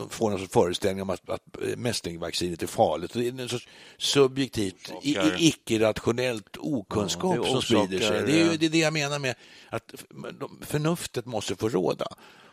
får 0.09 0.31
någon 0.31 0.38
sorts 0.38 0.52
föreställning 0.52 1.02
om 1.02 1.11
att, 1.11 1.31
att 1.31 1.42
mässlingvaccinet 1.76 2.62
är 2.62 2.66
farligt. 2.66 3.12
Det 3.12 3.26
är 3.26 3.40
en 3.40 3.48
sorts 3.48 3.68
subjektivt, 3.98 4.92
icke-rationellt 5.38 6.57
okunskap 6.59 7.37
Ja, 7.37 7.44
som 7.44 7.62
sprider 7.62 7.98
sig. 7.98 8.22
Det 8.22 8.40
är 8.40 8.59
det, 8.59 8.66
är 8.66 8.70
det 8.70 8.78
jag 8.78 8.92
menar 8.92 9.18
med 9.18 9.35
att 9.68 9.94
förnuftet 10.61 11.26
måste 11.26 11.57
få 11.57 11.68
råda. 11.68 12.07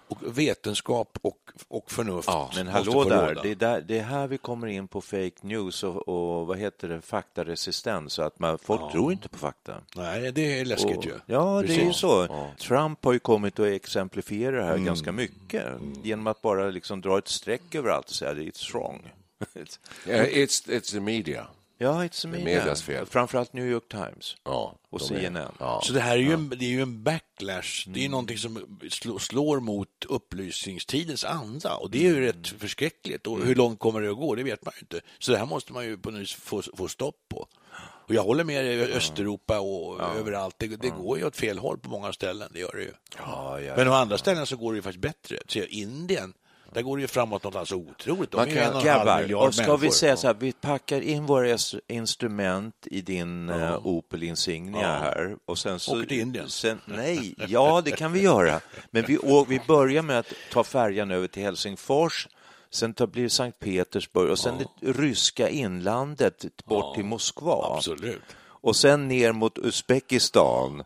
Och 0.10 0.38
vetenskap 0.38 1.18
och, 1.22 1.38
och 1.68 1.92
förnuft 1.92 2.28
Ja, 2.28 2.52
Men 2.56 2.68
hallå 2.68 3.04
där, 3.04 3.40
det 3.44 3.52
är, 3.52 3.56
där, 3.56 3.82
det 3.82 3.98
är 4.00 4.04
här 4.04 4.28
vi 4.28 4.38
kommer 4.38 4.68
in 4.68 4.88
på 4.88 5.02
fake 5.02 5.32
news 5.42 5.84
och, 5.84 6.08
och 6.08 6.48
vad 6.48 6.58
heter 6.58 6.88
det, 6.90 7.02
faktaresistens, 7.02 8.14
så 8.14 8.22
att 8.22 8.40
man, 8.40 8.58
folk 8.58 8.92
tror 8.92 9.12
inte 9.12 9.30
på 9.30 9.38
fakta. 9.38 9.76
Nej, 9.96 10.32
det 10.32 10.60
är 10.60 10.66
läskigt 10.66 10.98
Och, 10.98 11.06
ju. 11.06 11.14
ja, 11.26 11.62
det 11.68 11.74
är 11.74 11.78
ju 11.78 11.86
Precis. 11.86 11.98
så. 12.02 12.48
Trump 12.60 13.06
har 13.06 13.14
ju 13.14 13.20
kommit 13.20 13.60
och 13.60 13.68
exemplifierat 13.68 14.54
det 14.60 14.64
här 14.66 14.74
Mm. 14.74 14.86
ganska 14.86 15.12
mycket 15.12 15.66
genom 16.04 16.28
att 16.28 16.42
bara 16.42 16.70
liksom 16.70 17.02
dra 17.02 17.18
ett 17.18 17.28
streck 17.28 17.76
över 17.76 17.90
allt 17.90 18.06
och 18.10 18.16
säga 18.16 18.34
det 18.34 18.42
är 18.44 18.46
it's 18.46 18.74
wrong. 18.74 19.12
It's, 19.56 20.70
it's 20.70 20.92
the 20.92 21.00
media. 21.00 21.48
Ja, 21.80 22.04
it's 22.06 22.28
media. 22.28 22.46
medias 22.46 22.82
fel. 22.84 23.06
Framförallt 23.06 23.54
New 23.54 23.66
York 23.68 23.90
Times 23.90 24.36
Ja, 24.44 24.76
och 24.90 25.00
de 25.00 25.16
är- 25.16 25.20
CNN. 25.20 25.52
Ja. 25.60 25.82
Så 25.84 25.94
det 25.94 26.00
här 26.00 26.14
är 26.18 26.22
ju, 26.22 26.34
en, 26.34 26.50
det 26.50 26.66
är 26.66 26.70
ju 26.70 26.82
en 26.82 27.04
backlash. 27.04 27.84
Det 27.88 28.00
är 28.00 28.04
ju 28.04 28.10
någonting 28.10 28.38
som 28.38 28.80
slår, 28.90 29.20
slår 29.20 29.60
mot 29.60 30.06
upplysningstidens 30.10 31.24
anda 31.26 31.76
och 31.76 31.92
det 31.92 31.98
är 31.98 32.02
ju 32.16 32.22
rätt 32.22 32.48
förskräckligt. 32.48 33.28
Och 33.28 33.46
hur 33.46 33.56
långt 33.56 33.80
kommer 33.80 34.02
det 34.02 34.10
att 34.12 34.18
gå? 34.18 34.36
Det 34.36 34.44
vet 34.44 34.66
man 34.66 34.74
ju 34.76 34.80
inte. 34.80 35.02
Så 35.20 35.32
det 35.32 35.38
här 35.38 35.46
måste 35.46 35.74
man 35.74 35.86
ju 35.86 35.98
på 35.98 36.12
något 36.12 36.22
vis 36.22 36.34
få, 36.34 36.62
få 36.78 36.88
stopp 36.88 37.16
på. 37.30 37.48
Och 37.82 38.16
jag 38.16 38.24
håller 38.24 38.44
med 38.44 38.66
dig, 38.66 38.94
Östeuropa 38.94 39.60
och 39.60 40.02
överallt. 40.18 40.56
Det, 40.58 40.68
det 40.68 40.90
går 40.90 41.18
ju 41.18 41.26
åt 41.26 41.36
fel 41.36 41.58
håll 41.60 41.78
på 41.78 41.90
många 41.90 42.14
ställen, 42.14 42.50
det 42.54 42.60
gör 42.60 42.72
det 42.76 42.82
ju. 42.82 42.94
Ja, 43.18 43.62
ja, 43.62 43.76
Men 43.76 43.88
å 43.88 43.94
andra 43.94 44.18
ställen 44.18 44.46
så 44.46 44.58
går 44.58 44.74
det 44.74 44.76
ju 44.76 44.82
faktiskt 44.82 45.02
bättre. 45.02 45.38
Se, 45.48 45.66
Indien, 45.68 46.34
där 46.74 46.82
går 46.82 46.98
det 46.98 47.02
ju 47.02 47.08
framåt 47.08 47.44
något 47.44 47.56
alltså 47.56 47.76
otroligt. 47.76 48.32
De 48.32 48.38
Man 48.38 48.48
kan- 48.48 48.58
en 48.58 48.74
och 48.76 48.84
Grabbar, 48.84 49.36
och 49.36 49.56
ska 49.56 49.76
vi 49.76 49.92
säga 49.92 50.18
så 50.18 50.28
här, 50.28 50.34
vi 50.40 50.52
packar 50.52 51.02
in 51.02 51.26
våra 51.26 51.48
ins- 51.48 51.80
instrument 51.88 52.76
i 52.92 53.02
din 53.02 53.50
eh, 53.50 53.86
Opel 53.88 54.24
Insignia 54.24 54.82
Ja. 54.82 54.88
här 54.88 55.36
och 55.46 55.58
sen 55.58 55.80
så... 55.80 55.98
Åker 55.98 56.08
till 56.08 56.20
Indien. 56.20 56.50
Sen, 56.50 56.82
nej, 56.86 57.36
ja 57.48 57.82
det 57.86 57.92
kan 57.92 58.12
vi 58.12 58.22
göra. 58.22 58.62
Men 58.92 59.04
vi, 59.08 59.18
å, 59.18 59.46
vi 59.50 59.62
börjar 59.68 60.02
med 60.02 60.20
att 60.20 60.34
ta 60.52 60.64
färjan 60.64 61.12
över 61.12 61.28
till 61.28 61.44
Helsingfors, 61.44 62.28
sen 62.72 62.94
tar, 62.94 63.08
blir 63.08 63.24
det 63.24 63.30
Sankt 63.30 63.60
Petersburg 63.60 64.30
och 64.32 64.40
sen 64.40 64.58
det 64.58 64.92
ryska 64.92 65.50
inlandet 65.50 66.46
bort 66.66 66.96
till 66.96 67.06
Moskva. 67.06 67.74
Absolut. 67.76 68.22
Och 68.62 68.76
sen 68.76 69.08
ner 69.08 69.32
mot 69.32 69.58
Uzbekistan. 69.58 70.84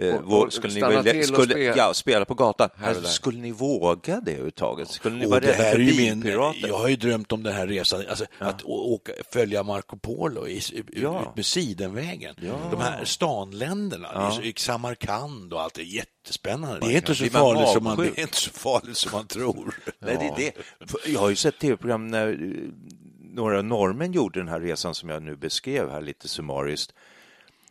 Eh, 0.00 0.14
Och- 0.14 0.22
vå- 0.24 0.46
och 0.46 0.52
skulle 0.52 0.74
ni 0.74 0.82
och 0.82 1.24
skulle, 1.24 1.44
spela. 1.54 1.76
ja, 1.76 1.94
spela 1.94 2.24
på 2.24 2.34
gatan? 2.34 2.68
Alltså, 2.84 3.02
skulle 3.04 3.38
ni 3.38 3.50
våga 3.50 4.20
det 4.20 4.30
överhuvudtaget? 4.30 4.88
Skulle 4.88 5.16
ni 5.16 5.26
vara 5.26 5.40
det 5.40 5.46
rädda 5.46 5.62
här 5.62 5.70
för 5.72 5.78
är 5.78 5.82
ju 5.82 5.96
min, 5.96 6.20
bilpirater? 6.20 6.68
jag 6.68 6.78
har 6.78 6.88
ju 6.88 6.96
drömt 6.96 7.32
om 7.32 7.42
den 7.42 7.52
här 7.54 7.66
resan, 7.66 8.04
alltså, 8.08 8.24
att 8.38 8.62
å- 8.62 8.94
åka, 8.94 9.12
följa 9.32 9.62
Marco 9.62 9.96
Polo 9.98 10.46
i, 10.48 10.56
ut 10.56 10.84
Ja. 10.92 11.32
med 11.36 11.46
Sidenvägen. 11.46 12.34
De 12.70 12.80
här 12.80 13.04
stanländerna, 13.04 14.30
så, 14.30 14.42
i 14.42 14.52
Samarkand 14.56 15.52
och 15.52 15.60
allt, 15.62 15.74
det 15.74 15.82
är 15.82 15.84
jättespännande. 15.84 16.80
Det 16.86 16.92
är 16.92 16.96
inte 16.96 17.14
så, 17.14 17.22
man 17.24 17.30
farligt 17.32 17.68
som 17.68 17.84
man, 17.84 17.96
det 17.96 18.06
är 18.18 18.20
inte 18.20 18.36
så 18.36 18.50
farligt 18.50 18.96
som 18.96 19.12
man 19.12 19.26
tror. 19.26 19.74
Nej, 19.98 20.16
det 20.36 20.44
är 20.44 20.52
det. 20.52 20.52
Jag 21.12 21.20
har 21.20 21.30
ju 21.30 21.36
sett 21.36 21.58
tv-program 21.58 22.08
när 22.08 22.28
eh, 22.28 22.36
några 23.34 23.62
norrmän 23.62 24.12
gjorde 24.12 24.40
den 24.40 24.48
här 24.48 24.60
resan 24.60 24.94
som 24.94 25.08
jag 25.08 25.22
nu 25.22 25.36
beskrev 25.36 25.90
här 25.90 26.00
lite 26.00 26.28
summariskt. 26.28 26.94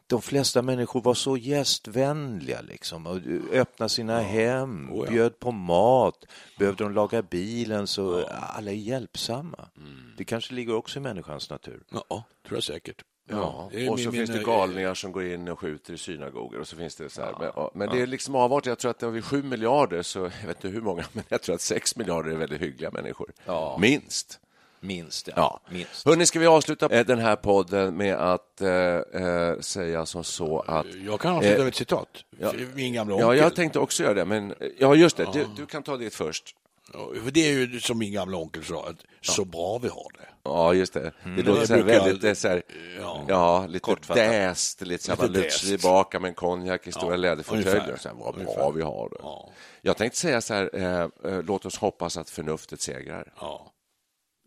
De 0.09 0.21
flesta 0.21 0.61
människor 0.61 1.01
var 1.01 1.13
så 1.13 1.37
gästvänliga 1.37 2.61
liksom 2.61 3.07
och 3.07 3.17
öppnade 3.51 3.89
sina 3.89 4.19
hem, 4.21 4.91
Oh 4.93 5.05
ja. 5.05 5.11
bjöd 5.11 5.39
på 5.39 5.51
mat, 5.51 6.25
behövde 6.59 6.83
de 6.83 6.93
laga 6.93 7.21
bilen 7.21 7.87
så 7.87 8.25
alla 8.27 8.71
är 8.71 8.75
hjälpsamma. 8.75 9.69
Mm. 9.77 10.13
Det 10.17 10.23
kanske 10.23 10.53
ligger 10.53 10.75
också 10.75 10.99
i 10.99 11.01
människans 11.01 11.49
natur. 11.49 11.83
Ja, 11.91 12.23
tror 12.47 12.57
jag 12.57 12.63
säkert. 12.63 13.03
Ja, 13.29 13.69
är 13.73 13.91
och 13.91 13.99
så 13.99 14.11
min- 14.11 14.25
finns 14.27 14.29
det 14.39 14.43
galningar 14.43 14.93
som 14.93 15.11
går 15.11 15.25
in 15.25 15.47
och 15.47 15.59
skjuter 15.59 15.93
i 15.93 15.97
synagogor 15.97 16.59
och 16.59 16.67
så 16.67 16.75
finns 16.75 16.95
det 16.95 17.09
så 17.09 17.21
här. 17.21 17.35
Men, 17.39 17.51
ja, 17.55 17.71
men 17.73 17.89
det 17.89 18.01
är 18.01 18.07
liksom 18.07 18.35
avart. 18.35 18.65
Jag 18.65 18.79
tror 18.79 18.91
att 18.91 18.99
det 18.99 19.05
är 19.05 19.21
sju 19.21 19.43
miljarder, 19.43 20.01
så 20.01 20.19
jag 20.19 20.47
vet 20.47 20.57
inte 20.57 20.67
hur 20.67 20.81
många, 20.81 21.05
men 21.13 21.23
jag 21.29 21.41
tror 21.41 21.55
att 21.55 21.61
sex 21.61 21.95
miljarder 21.95 22.31
är 22.31 22.35
väldigt 22.35 22.61
hyggliga 22.61 22.91
människor. 22.91 23.31
Minst. 23.79 24.39
Minst, 24.87 25.27
ja. 25.27 25.33
Ja. 25.35 25.59
Minst. 25.73 26.05
Hörrni, 26.05 26.25
ska 26.25 26.39
vi 26.39 26.47
avsluta 26.47 26.89
eh, 26.89 27.05
den 27.05 27.19
här 27.19 27.35
podden 27.35 27.95
med 27.97 28.15
att 28.15 28.61
eh, 28.61 28.69
eh, 28.69 29.59
säga 29.59 30.05
som 30.05 30.23
så 30.23 30.59
att... 30.59 30.85
Jag 31.05 31.19
kan 31.19 31.31
avsluta 31.35 31.55
Eh, 31.55 31.59
med 31.59 31.67
ett 31.67 31.75
citat. 31.75 32.07
ja. 32.39 32.51
Min 32.73 32.93
gamla 32.93 33.15
Ja, 33.19 33.25
onkel. 33.25 33.39
jag 33.43 33.55
tänkte 33.55 33.79
också 33.79 34.03
göra 34.03 34.13
det, 34.13 34.25
men 34.25 34.53
ja, 34.79 34.95
just 34.95 35.17
det. 35.17 35.27
Du, 35.33 35.45
du 35.57 35.65
kan 35.65 35.83
ta 35.83 35.97
det 35.97 36.09
först. 36.09 36.55
Ja, 36.93 37.09
för 37.23 37.31
det 37.31 37.39
är 37.47 37.51
ju 37.51 37.79
som 37.79 37.97
min 37.99 38.13
gamla 38.13 38.37
onkel 38.37 38.63
sa, 38.63 38.87
att 38.89 38.95
så 39.21 39.45
bra 39.45 39.77
vi 39.77 39.87
har 39.87 40.11
det. 40.13 40.27
Ja, 40.43 40.73
just 40.73 40.93
det. 40.93 41.11
Det 41.23 41.43
låter 41.43 41.59
Jag 41.59 41.67
så 41.67 41.73
här 41.75 41.83
väldigt 41.83 42.23
eh, 42.23 42.33
så 42.33 42.47
här, 42.47 42.63
Ja. 42.99 43.23
ja, 43.27 43.65
lite 43.67 43.95
däst, 44.13 44.81
lite 44.81 45.03
så 45.03 45.15
här, 45.15 45.27
Lite 45.27 45.49
tillbaka 45.49 46.19
med 46.19 46.29
en 46.29 46.35
konjak 46.35 46.87
i 46.87 46.91
stora 46.91 47.11
Ja, 47.13 47.17
läderfåtöljer. 47.17 47.99
Vad 48.13 48.35
bra 48.35 48.43
Ungefär. 48.43 48.71
vi 48.71 48.81
har 48.81 49.09
det. 49.09 49.15
Ja. 49.21 49.49
Jag 49.81 49.97
tänkte 49.97 50.19
säga 50.19 50.41
så 50.41 50.53
här, 50.53 50.69
eh, 50.73 51.01
eh, 51.33 51.41
låt 51.43 51.65
oss 51.65 51.77
hoppas 51.77 52.17
att 52.17 52.29
förnuftet 52.29 52.81
segrar. 52.81 53.33
Ja. 53.41 53.71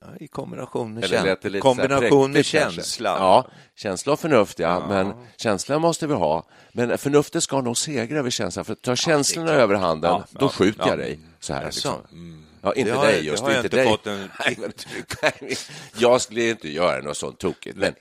Ja, 0.01 0.07
I 0.21 0.29
kombination 0.29 0.95
med, 0.95 1.05
käns- 1.05 1.39
det 1.43 1.61
kombination 1.61 2.33
med 2.33 2.45
känsla. 2.45 3.09
Ja, 3.19 3.47
känsla 3.77 4.13
och 4.13 4.21
förnuft, 4.21 4.59
ja. 4.59 4.87
Men 4.89 5.13
känslan 5.37 5.81
måste 5.81 6.07
vi 6.07 6.15
ha. 6.15 6.47
Men 6.73 6.99
förnuftet 6.99 7.43
ska 7.43 7.61
nog 7.61 7.77
segra 7.77 8.19
över 8.19 8.31
känslan. 8.31 8.65
För 8.65 8.75
tar 8.75 8.97
känslorna 8.97 9.51
över 9.51 9.75
handen, 9.75 10.11
Ja, 10.11 10.25
då 10.31 10.45
ja, 10.47 10.49
skjuter 10.49 10.81
jag 10.81 10.89
ja. 10.93 10.97
dig. 10.97 11.21
Så 11.41 11.53
här, 11.55 11.65
liksom. 11.65 11.93
Ja, 12.63 12.75
inte 12.75 12.91
Det 12.91 12.97
har- 12.97 13.07
dig 13.07 13.15
det 13.21 13.27
just, 13.27 13.43
har 13.43 13.51
jag 13.51 13.59
inte 13.59 13.67
inte 13.67 13.77
dig. 13.77 13.87
fått 13.89 14.07
en- 14.07 14.31
Nej, 14.47 14.57
men, 14.59 14.73
nej, 15.23 15.57
jag 15.99 16.21
skulle 16.21 16.51
inte 16.51 16.69
göra 16.69 17.01
något 17.03 17.17
sånt 17.17 17.39
tokigt. 17.39 17.77
Men 17.77 17.95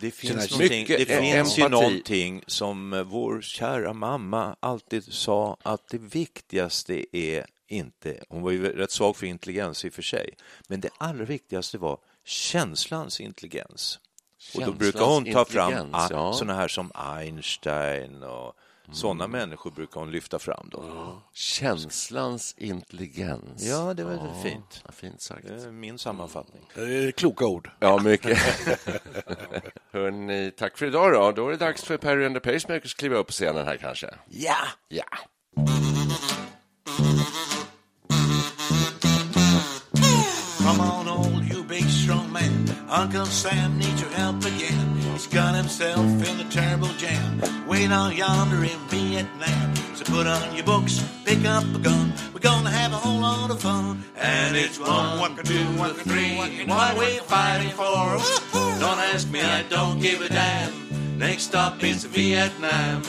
Det 0.00 0.10
finns, 0.10 0.58
mycket 0.58 0.98
det 0.98 1.04
finns 1.20 1.58
ju 1.58 1.68
någonting 1.68 2.42
som 2.46 2.92
eh, 2.92 3.02
vår 3.02 3.40
kära 3.40 3.92
mamma 3.92 4.56
alltid 4.60 5.04
sa 5.04 5.56
att 5.62 5.88
det 5.90 5.98
viktigaste 6.00 7.16
är 7.16 7.46
inte, 7.70 8.24
hon 8.28 8.42
var 8.42 8.50
ju 8.50 8.72
rätt 8.72 8.90
svag 8.90 9.16
för 9.16 9.26
intelligens 9.26 9.84
i 9.84 9.88
och 9.88 9.92
för 9.92 10.02
sig, 10.02 10.34
men 10.68 10.80
det 10.80 10.90
allra 10.98 11.24
viktigaste 11.24 11.78
var 11.78 11.98
känslans 12.24 13.20
intelligens. 13.20 13.98
Och 14.54 14.60
då 14.60 14.66
Känslans 14.66 14.78
brukar 14.78 15.04
hon 15.04 15.32
ta 15.32 15.44
fram 15.44 15.90
ja. 15.92 16.32
sådana 16.32 16.54
här 16.54 16.68
som 16.68 16.92
Einstein 16.94 18.22
och 18.22 18.54
sådana 18.92 19.26
människor 19.26 19.70
brukar 19.70 20.00
hon 20.00 20.10
lyfta 20.10 20.38
fram. 20.38 20.68
Då. 20.70 20.82
känslans 21.32 22.54
intelligens. 22.58 23.62
Ja, 23.62 23.94
det 23.94 24.04
var 24.04 24.10
väl 24.10 24.42
fint. 24.42 24.82
Ja, 24.86 24.92
fint 24.92 25.20
sagt. 25.20 25.46
Det 25.46 25.62
är 25.62 25.70
min 25.70 25.98
sammanfattning. 25.98 26.62
Är 26.74 27.10
kloka 27.10 27.46
ord. 27.46 27.70
Ja, 27.78 27.98
mycket. 27.98 28.38
Hörrni, 29.92 30.52
tack 30.56 30.78
för 30.78 30.86
idag 30.86 31.12
då. 31.12 31.32
Då 31.32 31.48
är 31.48 31.50
det 31.50 31.56
dags 31.56 31.84
för 31.84 31.96
Perry 31.96 32.26
and 32.26 32.34
the 32.42 32.52
Pacemakers 32.52 32.94
kliva 32.94 33.16
upp 33.16 33.26
på 33.26 33.32
scenen 33.32 33.66
här 33.66 33.76
kanske. 33.76 34.14
Ja! 34.28 34.56
Ja. 34.88 35.04
Man. 42.40 42.76
Uncle 42.88 43.26
Sam 43.26 43.78
needs 43.78 44.00
your 44.00 44.10
help 44.10 44.44
again. 44.44 44.96
He's 45.12 45.26
got 45.26 45.54
himself 45.54 46.04
in 46.04 46.40
a 46.40 46.50
terrible 46.50 46.88
jam. 46.94 47.40
Way 47.66 47.86
down 47.86 48.16
yonder 48.16 48.64
in 48.64 48.78
Vietnam. 48.88 49.74
So 49.94 50.04
put 50.04 50.26
on 50.26 50.54
your 50.54 50.64
books, 50.64 51.04
pick 51.24 51.44
up 51.44 51.64
a 51.74 51.78
gun. 51.78 52.12
We're 52.32 52.40
gonna 52.40 52.70
have 52.70 52.92
a 52.92 52.96
whole 52.96 53.20
lot 53.20 53.50
of 53.50 53.60
fun. 53.60 54.04
And 54.16 54.56
it's 54.56 54.78
one, 54.78 55.18
one, 55.18 55.36
two, 55.44 55.64
one, 55.78 55.94
three. 55.94 56.36
What 56.66 56.94
are 56.94 56.98
we 56.98 57.18
fighting 57.18 57.70
for? 57.70 58.18
Don't 58.80 58.98
ask 59.12 59.30
me, 59.30 59.40
I 59.42 59.62
don't 59.64 60.00
give 60.00 60.22
a 60.22 60.28
damn. 60.28 61.18
Next 61.18 61.44
stop 61.44 61.82
is 61.84 62.04
Vietnam. 62.04 63.02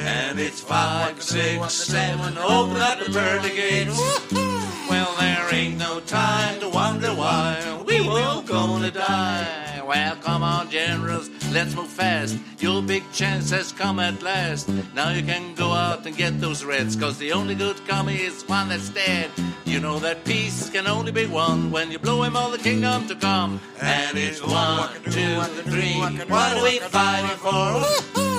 And 0.00 0.38
it's 0.38 0.60
five, 0.60 1.22
six, 1.22 1.72
seven, 1.72 2.36
open 2.38 2.76
up 2.76 2.98
the 2.98 3.10
pearly 3.12 3.50
gates. 3.50 4.73
Well, 4.94 5.16
there 5.18 5.52
ain't 5.52 5.76
no 5.76 5.98
time 5.98 6.60
to 6.60 6.68
wonder 6.68 7.08
why 7.08 7.82
we 7.84 8.00
will 8.00 8.42
gonna 8.42 8.92
die. 8.92 9.82
Well, 9.84 10.14
come 10.22 10.44
on, 10.44 10.70
generals, 10.70 11.28
let's 11.50 11.74
move 11.74 11.88
fast. 11.88 12.38
Your 12.60 12.80
big 12.80 13.02
chance 13.12 13.50
has 13.50 13.72
come 13.72 13.98
at 13.98 14.22
last. 14.22 14.68
Now 14.94 15.10
you 15.10 15.24
can 15.24 15.56
go 15.56 15.72
out 15.72 16.06
and 16.06 16.16
get 16.16 16.40
those 16.40 16.64
reds, 16.64 16.94
cause 16.94 17.18
the 17.18 17.32
only 17.32 17.56
good 17.56 17.76
commie 17.88 18.22
is 18.22 18.44
one 18.46 18.68
that's 18.68 18.90
dead. 18.90 19.30
You 19.64 19.80
know 19.80 19.98
that 19.98 20.24
peace 20.24 20.70
can 20.70 20.86
only 20.86 21.10
be 21.10 21.26
won 21.26 21.72
when 21.72 21.90
you 21.90 21.98
blow 21.98 22.22
him 22.22 22.36
all 22.36 22.52
the 22.52 22.58
kingdom 22.58 23.08
to 23.08 23.16
come. 23.16 23.60
And 23.80 24.16
it's 24.16 24.40
one, 24.40 24.90
two, 25.10 25.40
three. 25.72 25.98
What 25.98 26.56
are 26.56 26.62
we 26.62 26.78
fighting 26.78 27.38
for? 27.38 27.82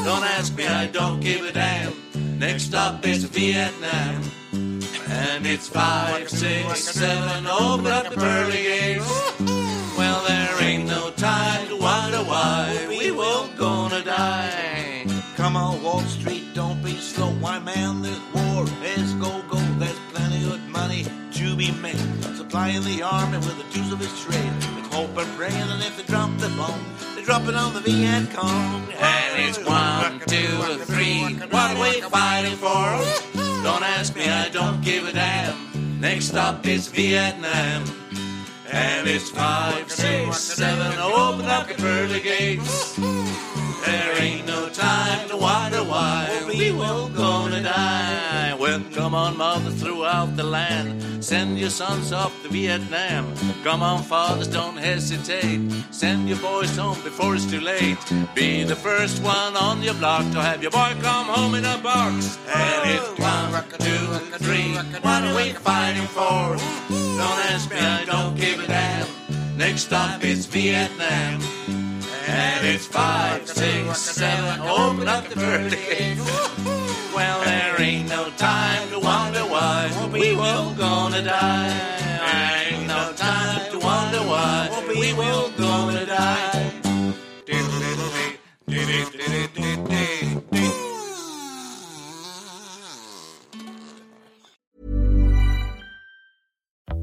Don't 0.07 0.23
ask 0.37 0.55
me, 0.55 0.65
I 0.65 0.87
don't 0.87 1.19
give 1.19 1.45
a 1.45 1.51
damn. 1.51 1.93
Next 2.39 2.63
stop 2.69 3.05
is 3.05 3.25
Vietnam. 3.25 4.23
And 5.07 5.45
it's 5.45 5.67
five, 5.67 6.29
six, 6.29 6.79
seven, 6.83 7.45
oh, 7.47 7.75
open 7.75 7.91
up 7.91 8.09
the 8.09 8.15
pearly 8.15 8.63
gates. 8.63 9.39
Well, 9.97 10.23
there 10.27 10.63
ain't 10.63 10.87
no 10.87 11.11
time 11.11 11.67
to 11.67 11.77
wonder 11.77 12.23
why 12.23 12.85
we 12.89 13.11
won't 13.11 13.55
gonna 13.57 14.03
die. 14.03 15.05
Come 15.35 15.55
on, 15.55 15.83
Wall 15.83 16.01
Street, 16.01 16.43
don't 16.53 16.81
be 16.83 16.95
slow. 16.97 17.29
Why, 17.39 17.59
man, 17.59 18.01
this 18.01 18.19
war 18.33 18.65
is 18.83 19.13
go 19.15 19.41
go. 19.47 19.57
There's 19.77 19.99
plenty 20.11 20.43
of 20.51 20.59
money 20.69 21.05
to 21.33 21.55
be 21.55 21.71
made. 21.71 21.95
Supplying 22.35 22.83
the 22.83 23.03
army 23.03 23.37
with 23.37 23.57
the 23.57 23.77
tools 23.77 23.91
of 23.91 23.99
his 23.99 24.19
trade. 24.23 24.53
With 24.75 24.91
hope 24.91 25.15
and 25.17 25.37
praying, 25.37 25.53
and 25.53 25.83
if 25.83 25.97
they 25.97 26.03
drop 26.03 26.35
the 26.37 26.49
bomb, 26.57 26.83
they 27.15 27.23
drop 27.23 27.47
it 27.47 27.55
on 27.55 27.73
the 27.73 27.81
Viet 27.81 28.33
Cong. 28.33 28.87
And 28.91 29.47
it's 29.47 29.59
one, 29.63 30.19
two, 30.27 30.83
three. 30.85 31.35
What 31.49 31.77
are 31.77 31.81
we 31.81 32.01
fighting 32.01 32.55
for? 32.55 33.44
Don't 33.65 33.81
ask 33.81 34.15
me, 34.15 34.29
I 34.29 34.49
don't 34.49 34.79
give 34.83 35.07
a 35.07 35.11
damn. 35.11 35.99
Next 35.99 36.27
stop 36.27 36.67
is 36.67 36.87
Vietnam. 36.87 37.83
And 38.71 39.07
it's 39.07 39.31
five, 39.31 39.89
six, 39.89 40.37
seven, 40.37 40.93
oh, 40.99 41.33
open 41.33 41.47
up 41.47 41.67
the 41.67 41.73
pearly 41.73 42.19
gates. 42.19 42.95
There 42.95 44.21
ain't 44.21 44.45
no 44.45 44.69
time 44.69 45.27
to 45.29 45.37
wonder 45.37 45.83
why 45.83 46.43
we 46.47 46.73
will. 46.73 47.09
Well, 47.09 47.09
come 48.95 49.13
on, 49.13 49.37
mother, 49.37 49.71
throughout 49.71 50.37
the 50.37 50.43
land, 50.43 51.23
send 51.23 51.59
your 51.59 51.69
sons 51.69 52.13
off 52.13 52.33
to 52.41 52.49
Vietnam. 52.49 53.33
Come 53.63 53.83
on, 53.83 54.01
fathers, 54.01 54.47
don't 54.47 54.77
hesitate. 54.77 55.59
Send 55.91 56.29
your 56.29 56.37
boys 56.39 56.75
home 56.77 57.01
before 57.03 57.35
it's 57.35 57.45
too 57.45 57.59
late. 57.59 57.97
Be 58.33 58.63
the 58.63 58.75
first 58.75 59.21
one 59.21 59.57
on 59.57 59.83
your 59.83 59.95
block 59.95 60.23
to 60.31 60.41
have 60.41 60.61
your 60.61 60.71
boy 60.71 60.95
come 61.01 61.27
home 61.27 61.55
in 61.55 61.65
a 61.65 61.77
box. 61.79 62.39
And 62.47 62.89
it's 62.95 63.19
one, 63.19 63.51
two, 63.79 64.37
three. 64.39 64.73
What 65.01 65.23
are 65.25 65.35
we 65.35 65.51
fighting 65.51 66.07
for? 66.07 66.55
Don't 66.89 67.39
ask 67.51 67.69
me, 67.69 67.77
I 67.77 68.05
don't 68.05 68.35
give 68.37 68.63
a 68.63 68.67
damn. 68.67 69.07
Next 69.57 69.83
stop 69.83 70.23
is 70.23 70.45
Vietnam. 70.45 71.41
And 72.27 72.65
it's 72.65 72.87
five, 72.87 73.47
six, 73.47 73.99
seven, 73.99 74.61
open 74.61 75.07
up 75.07 75.27
the 75.27 75.35
birthday 75.35 76.15
gates. 76.15 76.84
Well, 77.15 77.45
there 77.45 77.81
ain't 77.81 78.09
no 78.09 78.29
time 78.31 78.89
to 78.89 78.99
wonder 78.99 79.39
why 79.39 80.09
we 80.11 80.35
will 80.35 80.73
gonna 80.73 81.23
die. 81.23 82.69
Ain't 82.69 82.87
no 82.87 83.13
time 83.15 83.71
to 83.71 83.79
wonder 83.79 84.19
why 84.19 84.83
we 84.89 85.13
will 85.13 85.49
gonna 85.57 86.05
die. 86.05 86.65